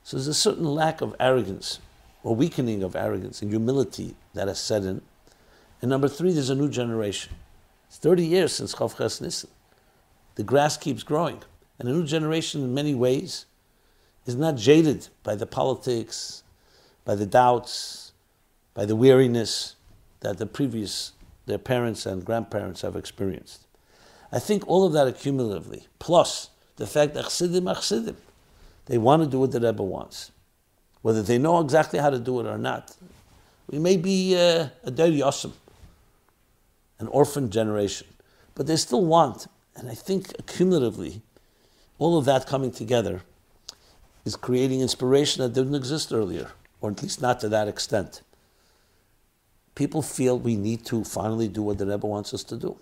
[0.03, 1.79] So there's a certain lack of arrogance
[2.23, 5.01] or weakening of arrogance and humility that has set in.
[5.81, 7.33] And number three, there's a new generation.
[7.87, 9.49] It's 30 years since Chav Ches Nissen.
[10.35, 11.41] The grass keeps growing.
[11.79, 13.45] And a new generation, in many ways,
[14.25, 16.43] is not jaded by the politics,
[17.05, 18.11] by the doubts,
[18.73, 19.75] by the weariness
[20.19, 21.13] that the previous,
[21.49, 23.65] their parents and grandparents have experienced.
[24.31, 28.17] I think all of that accumulatively, plus the fact that Chassidim Chassidim,
[28.85, 30.31] they want to do what the Rebbe wants.
[31.01, 32.95] Whether they know exactly how to do it or not.
[33.69, 35.53] We may be uh, a Der Yosem,
[36.99, 38.07] an orphan generation,
[38.55, 41.21] but they still want, and I think accumulatively,
[41.97, 43.21] all of that coming together
[44.25, 48.21] is creating inspiration that didn't exist earlier, or at least not to that extent.
[49.79, 52.75] People feel we need to finally do what the Rebbe wants us to do.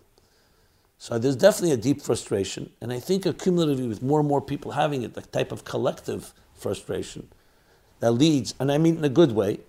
[0.97, 4.71] So there's definitely a deep frustration, and I think accumulatively with more and more people
[4.71, 7.27] having it, the type of collective frustration
[7.99, 9.59] that leads, and I mean in a good way,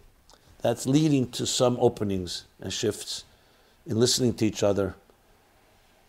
[0.62, 3.24] that's leading to some openings and shifts
[3.86, 4.94] in listening to each other,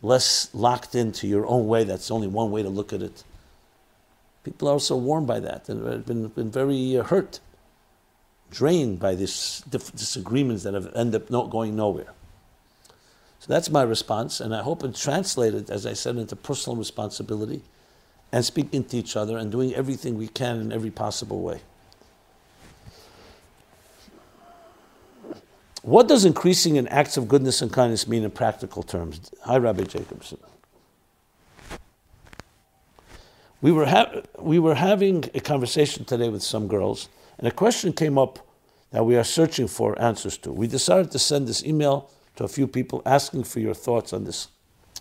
[0.01, 1.83] less locked into your own way.
[1.83, 3.25] That's only one way to look at it.
[4.45, 7.41] People are also warmed by that and have been, been very uh, hurt,
[8.51, 12.13] drained by these disagreements that have ended up not going nowhere.
[13.39, 17.61] So that's my response, and I hope it translated, as I said, into personal responsibility
[18.31, 21.61] and speaking to each other and doing everything we can in every possible way.
[25.81, 29.31] What does increasing in acts of goodness and kindness mean in practical terms?
[29.43, 30.37] Hi, Rabbi Jacobson.
[33.61, 37.09] We were, ha- we were having a conversation today with some girls,
[37.39, 38.45] and a question came up
[38.91, 40.51] that we are searching for answers to.
[40.51, 44.25] We decided to send this email to a few people asking for your thoughts on
[44.25, 44.49] this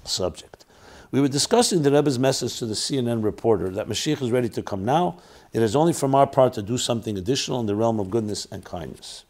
[0.04, 0.64] subject.
[1.10, 4.62] We were discussing the Rebbe's message to the CNN reporter that Mashiach is ready to
[4.62, 5.18] come now.
[5.52, 8.46] It is only from our part to do something additional in the realm of goodness
[8.52, 9.24] and kindness.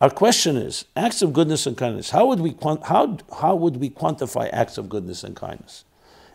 [0.00, 2.10] Our question is acts of goodness and kindness.
[2.10, 5.84] How would we, how, how would we quantify acts of goodness and kindness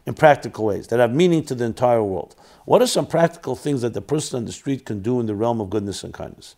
[0.06, 2.36] in practical ways that have meaning to the entire world?
[2.66, 5.36] What are some practical things that the person on the street can do in the
[5.36, 6.56] realm of goodness and kindness?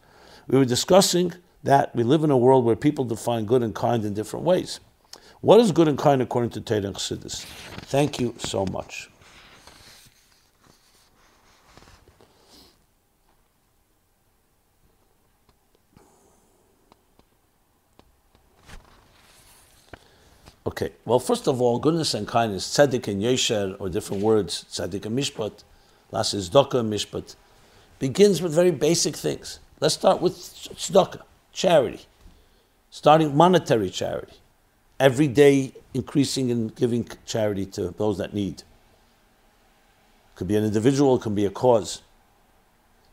[0.48, 1.34] We were discussing
[1.64, 4.80] that we live in a world where people define good and kind in different ways.
[5.41, 7.43] What is good and kind according to Torah and Chassidus?
[7.86, 9.10] Thank you so much.
[20.68, 25.05] Okay, well, first of all, goodness and kindness, tzedek and yesher, or different words, tzedek
[25.05, 25.63] and mishpat,
[26.11, 27.38] last is and mishpat,
[27.99, 29.59] begins with very basic things.
[29.80, 31.22] Let's start with tzedakah,
[31.53, 32.01] charity,
[32.89, 34.36] starting monetary charity,
[34.99, 38.63] every day increasing and giving charity to those that need.
[40.36, 42.01] Could be an individual, it could be a cause.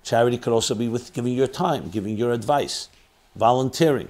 [0.03, 2.89] Charity could also be with giving your time, giving your advice,
[3.37, 4.09] volunteering.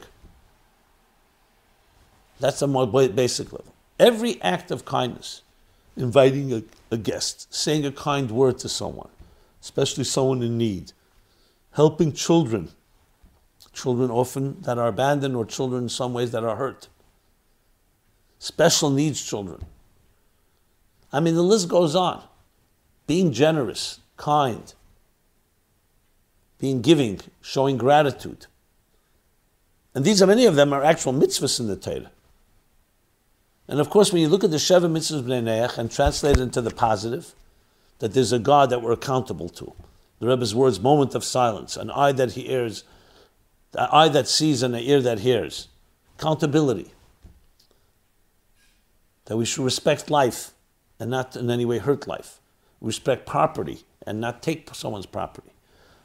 [2.41, 3.73] That's a more basic level.
[3.99, 5.43] Every act of kindness,
[5.97, 9.11] inviting a, a guest, saying a kind word to someone,
[9.63, 10.93] especially someone in need,
[11.73, 12.71] helping children,
[13.73, 16.89] children often that are abandoned or children in some ways that are hurt,
[18.39, 19.65] special needs children.
[21.13, 22.23] I mean, the list goes on.
[23.07, 24.73] Being generous, kind,
[26.59, 28.47] being giving, showing gratitude.
[29.95, 32.11] And these are many of them are actual mitzvahs in the Torah.
[33.67, 36.61] And of course, when you look at the Sheva Mitzvahs B'nai and translate it into
[36.61, 37.35] the positive,
[37.99, 39.73] that there's a God that we're accountable to.
[40.21, 42.85] The Rebbe's words, moment of silence, an eye that he hears,
[43.75, 45.69] an eye that sees and an ear that hears.
[46.19, 46.93] Accountability.
[49.27, 50.53] That we should respect life
[51.01, 52.41] and not in any way hurt life.
[52.81, 55.53] Respect property and not take someone's property.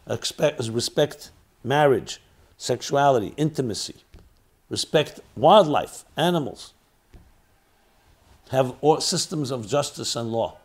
[0.08, 1.32] Expect, respect
[1.64, 2.22] marriage,
[2.58, 3.96] sexuality, intimacy.
[4.70, 6.74] Respect wildlife, animals
[8.50, 10.58] have systems of justice and law.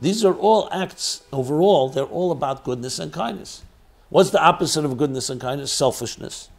[0.00, 3.62] These are all acts, overall, they're all about goodness and kindness.
[4.08, 5.72] What's the opposite of goodness and kindness?
[5.72, 6.50] Selfishness,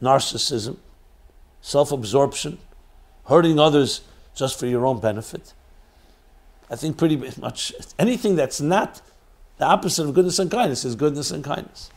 [0.00, 0.78] narcissism,
[1.60, 2.58] self absorption,
[3.26, 4.02] hurting others
[4.34, 5.52] just for your own benefit.
[6.70, 9.02] I think pretty much anything that's not
[9.58, 11.90] the opposite of goodness and kindness is goodness and kindness.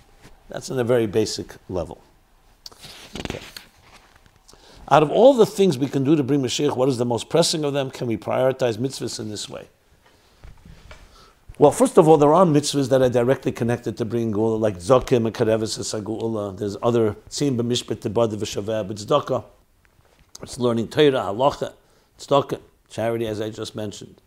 [0.49, 2.01] That's on a very basic level.
[3.19, 3.39] Okay.
[4.91, 7.29] Out of all the things we can do to bring Mashiach, what is the most
[7.29, 7.89] pressing of them?
[7.89, 9.69] Can we prioritize mitzvahs in this way?
[11.57, 14.75] Well, first of all, there are mitzvahs that are directly connected to bringing Geula, like
[14.75, 16.57] Zokim and Karevis Sagula.
[16.57, 19.45] There's other Tzim b'mishpat tebad v'shaveh b'tzdaka.
[20.41, 21.73] It's learning Torah, halacha,
[22.19, 24.21] tzedakah, charity, as I just mentioned.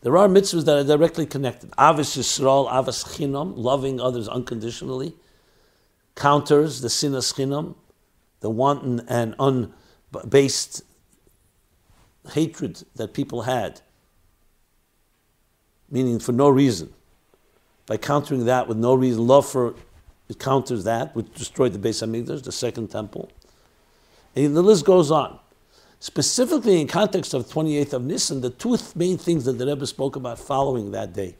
[0.00, 1.72] There are mitzvahs that are directly connected.
[1.78, 5.14] Avis Yisrael, Avis Chinam, loving others unconditionally,
[6.16, 7.76] counters the sinas chinam,
[8.40, 9.36] the wanton and
[10.14, 10.82] unbased
[12.30, 13.80] hatred that people had,
[15.90, 16.92] meaning for no reason.
[17.86, 19.74] By countering that with no reason, love for
[20.28, 23.30] it counters that, which destroyed the Beis Hamikdash, the second temple.
[24.34, 25.38] And the list goes on.
[26.00, 30.16] Specifically, in context of 28th of Nisan, the two main things that the Rebbe spoke
[30.16, 31.36] about following that day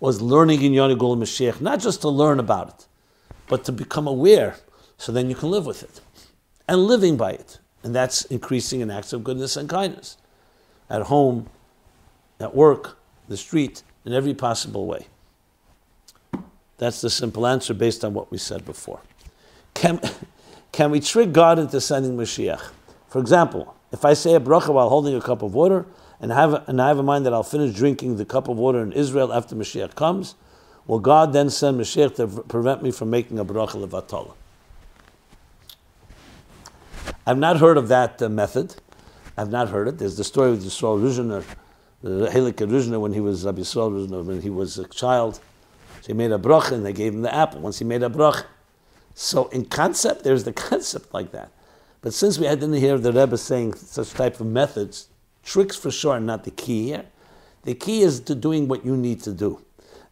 [0.00, 2.86] was learning in Yoni Gul Mashiach, not just to learn about it,
[3.48, 4.56] but to become aware,
[4.96, 6.00] so then you can live with it,
[6.68, 10.18] and living by it, and that's increasing in acts of goodness and kindness,
[10.90, 11.48] at home,
[12.38, 12.98] at work,
[13.28, 15.06] the street, in every possible way.
[16.76, 19.00] That's the simple answer based on what we said before.
[19.74, 20.00] Can,
[20.72, 22.70] can we trick God into sending Mashiach?
[23.08, 25.86] For example, if I say a bracha while holding a cup of water,
[26.20, 28.82] and have, and I have in mind that I'll finish drinking the cup of water
[28.82, 30.34] in Israel after Mashiach comes,
[30.86, 34.34] will God then send Mashiach to prevent me from making a bracha levatala?
[37.28, 38.76] I've not heard of that uh, method.
[39.36, 39.98] I've not heard it.
[39.98, 41.44] There's the story of Yisrael
[42.00, 45.34] the Helik Ruzhiner when he was Rabbi Yisrael when he was a child.
[46.00, 48.08] So he made a bracha and they gave him the apple once he made a
[48.08, 48.46] bracha.
[49.14, 51.50] So in concept, there's the concept like that.
[52.00, 55.08] But since we didn't hear the Rebbe saying such type of methods,
[55.42, 57.04] tricks for sure are not the key here.
[57.64, 59.60] The key is to doing what you need to do.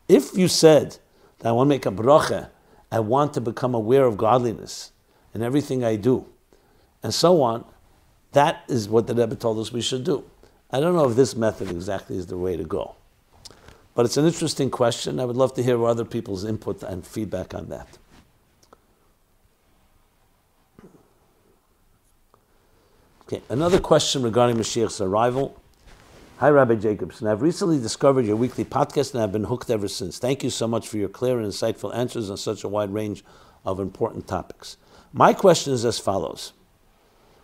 [0.06, 0.98] If you said
[1.38, 2.50] that I want to make a bracha,
[2.92, 4.92] I want to become aware of godliness
[5.32, 6.26] in everything I do,
[7.02, 7.64] and so on,
[8.32, 10.24] that is what the Rebbe told us we should do.
[10.70, 12.96] I don't know if this method exactly is the way to go.
[13.94, 15.18] But it's an interesting question.
[15.18, 17.98] I would love to hear other people's input and feedback on that.
[23.22, 25.60] Okay, another question regarding Mashiach's arrival.
[26.38, 27.26] Hi, Rabbi Jacobson.
[27.26, 30.18] I've recently discovered your weekly podcast and I've been hooked ever since.
[30.18, 33.24] Thank you so much for your clear and insightful answers on such a wide range
[33.64, 34.76] of important topics.
[35.12, 36.52] My question is as follows.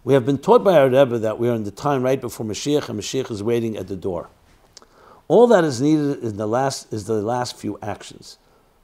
[0.05, 2.45] We have been taught by our Rebbe that we are in the time right before
[2.45, 4.31] Mashiach and Mashiach is waiting at the door.
[5.29, 8.37] All that is needed is the last, is the last few actions.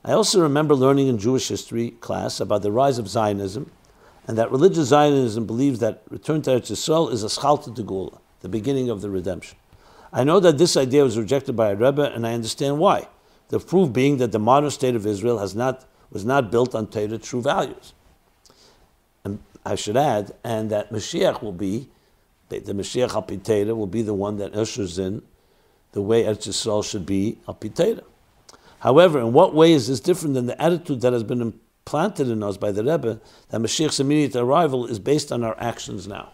[0.05, 3.73] I also remember learning in Jewish history class about the rise of Zionism
[4.29, 8.21] and that religious Zionism believes that return to Eretz Yisrael is a schalta de Geula,
[8.41, 9.59] the beginning of the redemption.
[10.13, 13.09] I know that this idea was rejected by a Rebbe, and I understand why.
[13.49, 16.87] The proof being that the modern state of Israel has not, was not built on
[16.87, 17.93] Torah true values.
[19.69, 21.89] I should add, and that Mashiach will be,
[22.49, 25.23] the Mashiach al will be the one that ushers in
[25.93, 27.59] the way Eretz Yisrael should be al
[28.81, 32.43] However, in what way is this different than the attitude that has been implanted in
[32.43, 36.31] us by the Rebbe that Mashiach's immediate arrival is based on our actions now.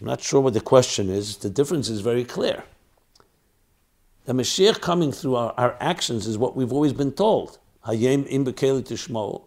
[0.00, 1.38] I'm not sure what the question is.
[1.38, 2.64] The difference is very clear.
[4.26, 7.58] The Mashiach coming through our, our actions is what we've always been told.
[7.86, 9.45] Hayem im tishmo,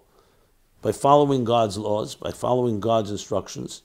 [0.82, 3.82] by following God's laws, by following God's instructions.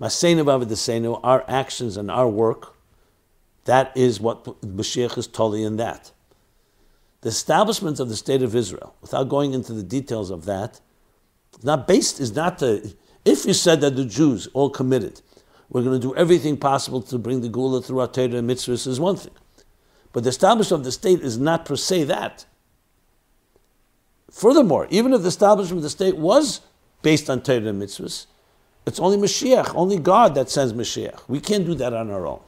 [0.00, 2.74] Our actions and our work,
[3.64, 6.10] that is what Mashiach is totally in that.
[7.20, 10.80] The establishment of the state of Israel, without going into the details of that,
[11.62, 12.94] not based is not the.
[13.24, 15.20] If you said that the Jews all committed,
[15.68, 18.88] we're going to do everything possible to bring the Geula through our Torah and mitzvahs
[18.88, 19.34] is one thing,
[20.12, 22.46] but the establishment of the state is not per se that.
[24.32, 26.62] Furthermore, even if the establishment of the state was
[27.02, 28.26] based on Torah and mitzvahs,
[28.86, 31.28] it's only Mashiach, only God that sends Mashiach.
[31.28, 32.40] We can't do that on our own.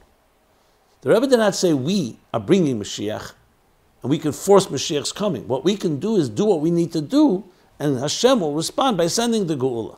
[1.01, 3.33] The Rebbe did not say we are bringing Mashiach
[4.01, 5.47] and we can force Mashiach's coming.
[5.47, 7.45] What we can do is do what we need to do,
[7.79, 9.97] and Hashem will respond by sending the Geula.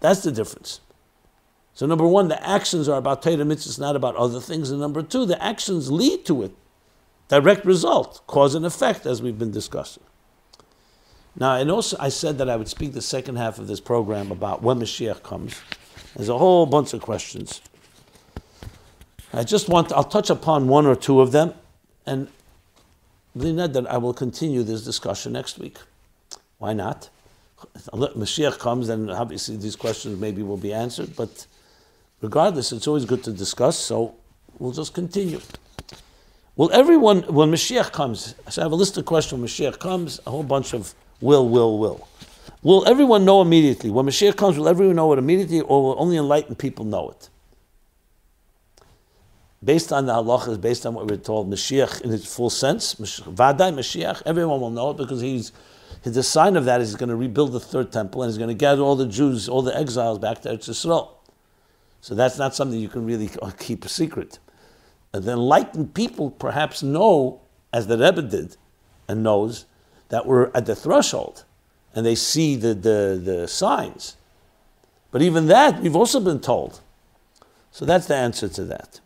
[0.00, 0.80] That's the difference.
[1.74, 4.70] So number one, the actions are about Torah mitzvahs, not about other things.
[4.70, 6.54] And number two, the actions lead to it.
[7.32, 10.02] Direct result, cause and effect, as we've been discussing.
[11.34, 14.30] Now, and also I said that I would speak the second half of this program
[14.30, 15.58] about when Mashiach comes.
[16.14, 17.62] There's a whole bunch of questions.
[19.32, 21.54] I just want, to, I'll touch upon one or two of them.
[22.04, 22.28] And
[23.34, 25.78] that I will continue this discussion next week.
[26.58, 27.08] Why not?
[27.94, 31.46] Mashiach comes, and obviously these questions maybe will be answered, but
[32.20, 34.16] regardless, it's always good to discuss, so
[34.58, 35.40] we'll just continue.
[36.56, 40.20] Will everyone, when Mashiach comes, so I have a list of questions when Mashiach comes,
[40.26, 42.08] a whole bunch of will, will, will.
[42.62, 43.90] Will everyone know immediately?
[43.90, 47.28] When Mashiach comes, will everyone know it immediately, or will only enlightened people know it?
[49.64, 53.72] based on the halachas, based on what we're told, Mashiach in its full sense, Vadai
[53.72, 55.52] Mashiach, everyone will know it because he's
[56.02, 58.48] the sign of that is he's going to rebuild the third temple and he's going
[58.48, 61.10] to gather all the Jews, all the exiles back to Eretz Yisrael.
[62.00, 64.40] So that's not something you can really uh, keep a secret.
[65.12, 67.40] The enlightened people perhaps know,
[67.72, 68.56] as the Rebbe did,
[69.06, 69.66] and knows
[70.08, 71.44] that we're at the threshold,
[71.94, 74.16] and they see the, the, the signs.
[75.10, 76.80] But even that, we've also been told.
[77.70, 79.00] So that's the answer to that.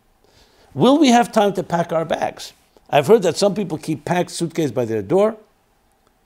[0.73, 2.53] Will we have time to pack our bags?
[2.89, 5.37] I've heard that some people keep packed suitcase by their door,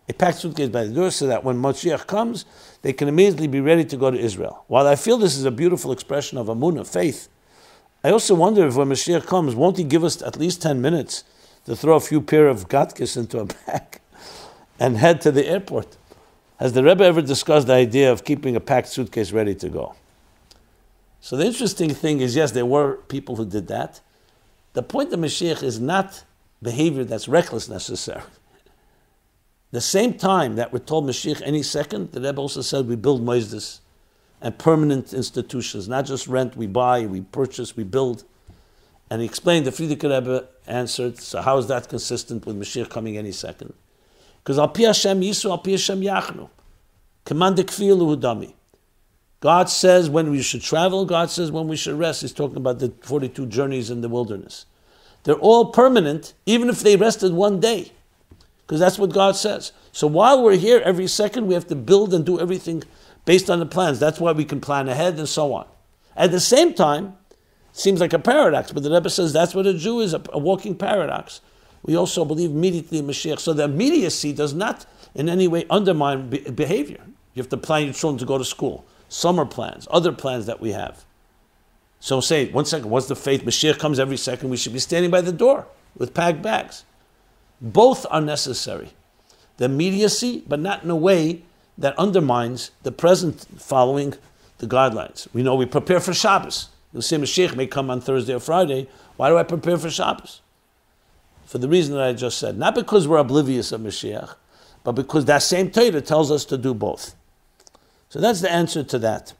[0.07, 2.45] a packed suitcase by the door, so that when Moshiach comes,
[2.81, 4.63] they can immediately be ready to go to Israel.
[4.67, 7.29] While I feel this is a beautiful expression of amun, of faith,
[8.03, 11.23] I also wonder if when Mashiach comes, won't he give us at least 10 minutes
[11.65, 13.99] to throw a few pair of gatkis into a bag
[14.79, 15.97] and head to the airport?
[16.59, 19.95] Has the Rebbe ever discussed the idea of keeping a packed suitcase ready to go?
[21.19, 24.01] So the interesting thing is, yes, there were people who did that.
[24.73, 26.23] The point of Mashiach is not
[26.61, 28.25] behavior that's reckless necessarily.
[29.71, 33.21] The same time that we're told Mashiach any second, the Rebbe also said we build
[33.21, 33.79] moizdes
[34.41, 38.23] and permanent institutions, not just rent, we buy, we purchase, we build.
[39.09, 43.17] And he explained, the Frierdiker Rebbe answered, so how is that consistent with Mashiach coming
[43.17, 43.73] any second?
[44.43, 46.49] Because al Hashem yisu, al Hashem yachnu.
[47.25, 47.67] Commandek
[48.19, 48.53] dami.
[49.41, 52.21] God says when we should travel, God says when we should rest.
[52.21, 54.65] He's talking about the 42 journeys in the wilderness.
[55.23, 57.91] They're all permanent, even if they rested one day,
[58.61, 59.71] because that's what God says.
[59.91, 62.83] So while we're here, every second we have to build and do everything
[63.25, 63.99] based on the plans.
[63.99, 65.67] That's why we can plan ahead and so on.
[66.15, 67.15] At the same time,
[67.73, 70.39] seems like a paradox, but the Rebbe says that's what a Jew is, a, a
[70.39, 71.41] walking paradox.
[71.83, 73.39] We also believe immediately in Mashiach.
[73.39, 77.01] So the immediacy does not in any way undermine be- behavior.
[77.33, 80.59] You have to plan your children to go to school, summer plans, other plans that
[80.59, 81.05] we have.
[81.99, 83.43] So say, one second, what's the faith?
[83.43, 86.83] Mashiach comes every second, we should be standing by the door with packed bags.
[87.61, 88.89] Both are necessary.
[89.57, 91.43] The immediacy, but not in a way
[91.81, 94.13] that undermines the present following
[94.59, 95.27] the guidelines.
[95.33, 96.69] We know we prepare for Shabbos.
[96.93, 98.87] The same Mashiach may come on Thursday or Friday.
[99.17, 100.41] Why do I prepare for Shabbos?
[101.45, 102.57] For the reason that I just said.
[102.57, 104.35] Not because we're oblivious of Mashiach,
[104.83, 107.15] but because that same Torah tells us to do both.
[108.09, 109.33] So that's the answer to that.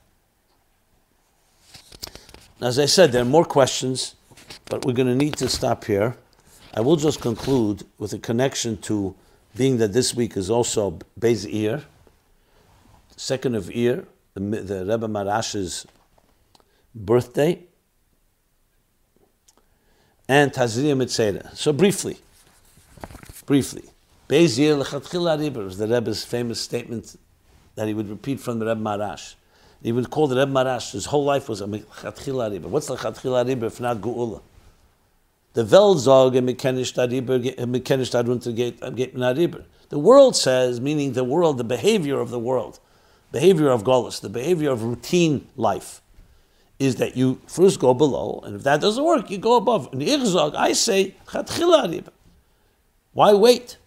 [2.60, 4.16] As I said, there are more questions,
[4.66, 6.16] but we're going to need to stop here.
[6.74, 9.14] I will just conclude with a connection to
[9.56, 11.84] being that this week is also Beis Iyar
[13.22, 15.86] second of Iyar, the, the Rebbe Maharash's
[16.96, 17.60] birthday,
[20.28, 21.56] and Tazriya Mitzera.
[21.56, 22.18] So briefly,
[23.46, 23.84] briefly,
[24.28, 27.16] Beis Iyar Lechatchila Ariber was the Rebbe's famous statement
[27.76, 29.36] that he would repeat from the Rebbe Maharash.
[29.84, 32.70] He would call the Rebbe Maharash, his whole life was a Lechatchila Ariber.
[32.70, 34.42] What's Lechatchila Ariber if not Geula?
[35.54, 42.20] The kennen nicht darüber, nicht darunter geht, The world says, meaning the world, the behavior
[42.20, 42.80] of the world,
[43.32, 46.02] behavior of Golis, the behavior of routine life,
[46.80, 49.90] is that you first go below, and if that doesn't work, you go above.
[49.94, 51.16] In Ichzog, I say,
[53.14, 53.78] why wait?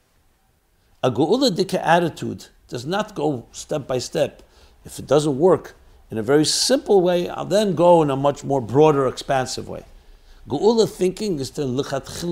[1.03, 4.43] A Geula Dika attitude does not go step by step.
[4.85, 5.75] If it doesn't work
[6.11, 9.85] in a very simple way, I'll then go in a much more broader, expansive way.
[10.49, 11.67] Geula thinking is to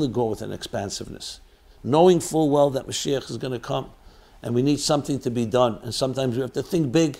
[0.09, 1.41] go with an expansiveness,
[1.83, 3.91] knowing full well that Mashiach is going to come
[4.43, 5.79] and we need something to be done.
[5.83, 7.19] And sometimes we have to think big.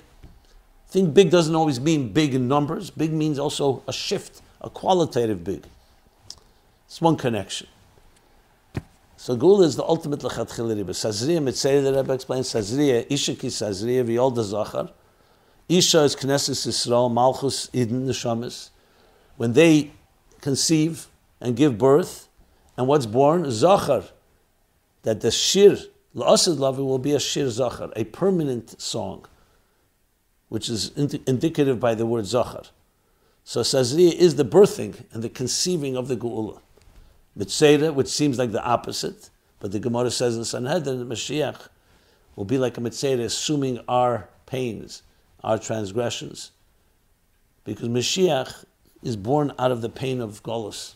[0.89, 2.91] Think big doesn't always mean big in numbers.
[2.91, 5.65] Big means also a shift, a qualitative big.
[6.87, 7.69] It's one connection.
[9.17, 10.91] So Geula is the ultimate lechatchil riba.
[10.91, 14.91] Sazriya mitzayir, the Rebbe explains, Sazriya, Isha ki Sazriya, v'yolda zachar.
[15.69, 18.71] Isha is Knesset Yisrael, Malchus, Eden, the Shamis.
[19.37, 19.93] When they
[20.41, 21.07] conceive
[21.41, 22.29] and give birth,
[22.77, 23.51] and what's born?
[23.51, 24.05] Zachar.
[25.05, 25.79] That the shir,
[26.15, 29.25] La'asad Lavi will be a shir zachar, a permanent song,
[30.49, 32.65] which is ind- indicative by the word zachar.
[33.45, 36.61] So Sazriya is the birthing and the conceiving of the Geula.
[37.37, 41.69] Mitzera, which seems like the opposite, but the Gemara says in Sanhedrin that Mashiach
[42.37, 45.03] will be like a Mitzera, assuming our pains,
[45.43, 46.51] our transgressions.
[47.65, 48.65] Because Mashiach
[49.03, 50.95] is born out of the pain of Golos.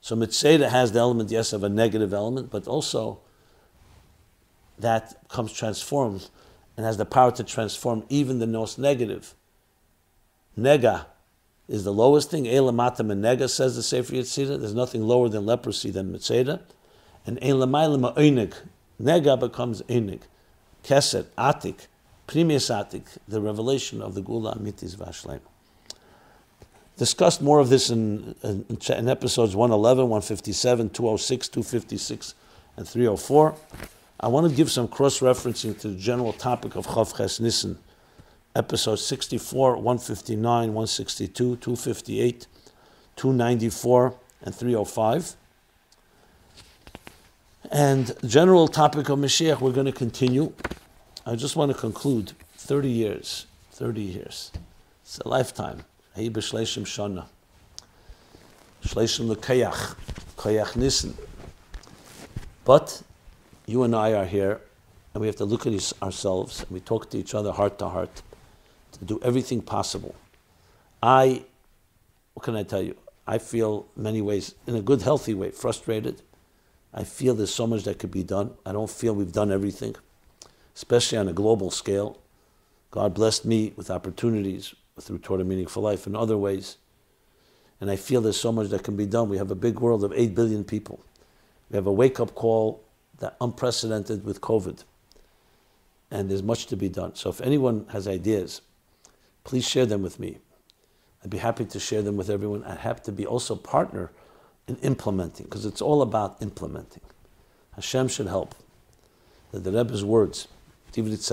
[0.00, 3.20] So Mitzera has the element, yes, of a negative element, but also
[4.78, 6.28] that comes transformed
[6.76, 9.34] and has the power to transform even the most negative.
[10.58, 11.06] Nega
[11.68, 12.44] is the lowest thing.
[12.44, 14.60] Elamata nega says the Sefer Yetzirah.
[14.60, 16.60] There's nothing lower than leprosy than Mitzeda.
[17.26, 18.54] And Elamayla Einig.
[19.02, 20.20] Nega becomes Einig.
[20.84, 21.88] Keset, Atik,
[22.28, 25.40] Primius Atik, the revelation of the Geula Amitis Vashleim.
[26.96, 32.34] Discussed more of this in, in, in episodes 111, 157, 206, 256,
[32.76, 33.54] and 304.
[34.18, 37.78] I want to give some cross referencing to the general topic of Chav Ches Nissen
[38.54, 42.46] episode 64, 159, 162, 258,
[43.14, 45.36] 294, and 305.
[47.70, 50.54] And general topic of Mashiach, we're going to continue.
[51.26, 54.52] I just want to conclude 30 years, 30 years.
[55.02, 55.84] It's a lifetime.
[56.14, 57.26] Hey b'shleishim shana.
[58.82, 59.96] Shleishim l'kayach,
[60.38, 61.14] kayach nissen.
[62.64, 63.02] But
[63.66, 64.60] you and I are here,
[65.12, 67.88] and we have to look at ourselves, and we talk to each other heart to
[67.88, 68.22] heart,
[68.92, 70.14] to do everything possible.
[71.02, 71.44] I,
[72.34, 72.96] what can I tell you?
[73.26, 76.22] I feel many ways, in a good, healthy way, frustrated.
[76.94, 78.52] I feel there's so much that could be done.
[78.64, 79.96] I don't feel we've done everything,
[80.74, 82.18] especially on a global scale.
[82.92, 86.78] God blessed me with opportunities through Torah Meaningful Life in other ways.
[87.80, 89.28] And I feel there's so much that can be done.
[89.28, 91.00] We have a big world of 8 billion people.
[91.68, 92.82] We have a wake up call
[93.18, 94.84] that unprecedented with COVID.
[96.10, 97.14] And there's much to be done.
[97.14, 98.60] So if anyone has ideas,
[99.44, 100.38] please share them with me.
[101.24, 102.62] I'd be happy to share them with everyone.
[102.64, 104.10] I have to be also partner
[104.68, 107.02] in implementing, because it's all about implementing.
[107.74, 108.54] Hashem should help.
[109.52, 110.48] That the Rebbe's words,
[110.92, 111.30] the words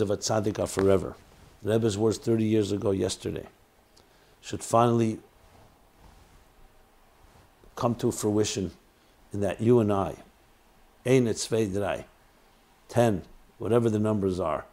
[0.00, 1.14] of a tzaddik are forever.
[1.62, 3.46] The Rebbe's words 30 years ago, yesterday,
[4.40, 5.20] should finally
[7.76, 8.72] come to fruition
[9.32, 10.16] in that you and I,
[11.06, 11.34] Ein
[12.88, 13.22] 10,
[13.58, 14.64] whatever the numbers are,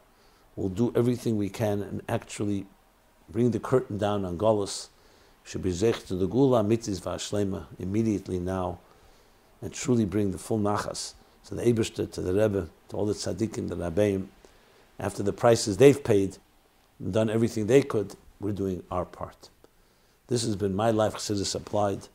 [0.55, 2.65] will do everything we can and actually
[3.29, 4.89] bring the curtain down on Golos,
[5.43, 8.79] should be zech to the Geula Mitzvah Vashlema immediately now,
[9.61, 11.13] and truly bring the full nachas
[11.45, 14.27] to the Eberster, to the Rebbe, to all the tzaddikim, the Rabbeim,
[14.99, 16.37] after the prices they've paid
[16.99, 19.49] and done everything they could, we're doing our part.
[20.27, 22.07] This has been my life Chassidus applied.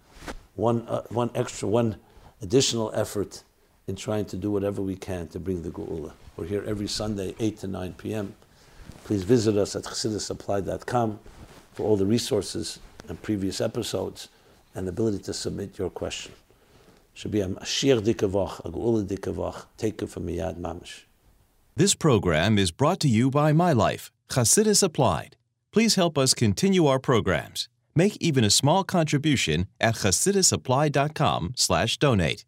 [0.55, 1.97] One, uh, one extra, one
[2.45, 3.43] additional effort
[3.89, 6.12] in trying to do whatever we can to bring the Geula.
[6.37, 8.35] We're here every Sunday, 8 to 9 p.m.
[9.05, 11.19] Please visit us at chassidusapply.com
[11.73, 14.29] for all the resources and previous episodes
[14.75, 16.33] and the ability to submit your question.
[21.77, 25.37] This program is brought to you by My Life, Chassidus Applied.
[25.73, 27.69] Please help us continue our programs.
[27.97, 32.45] Make even a small contribution at chassidusapply.com slash donate.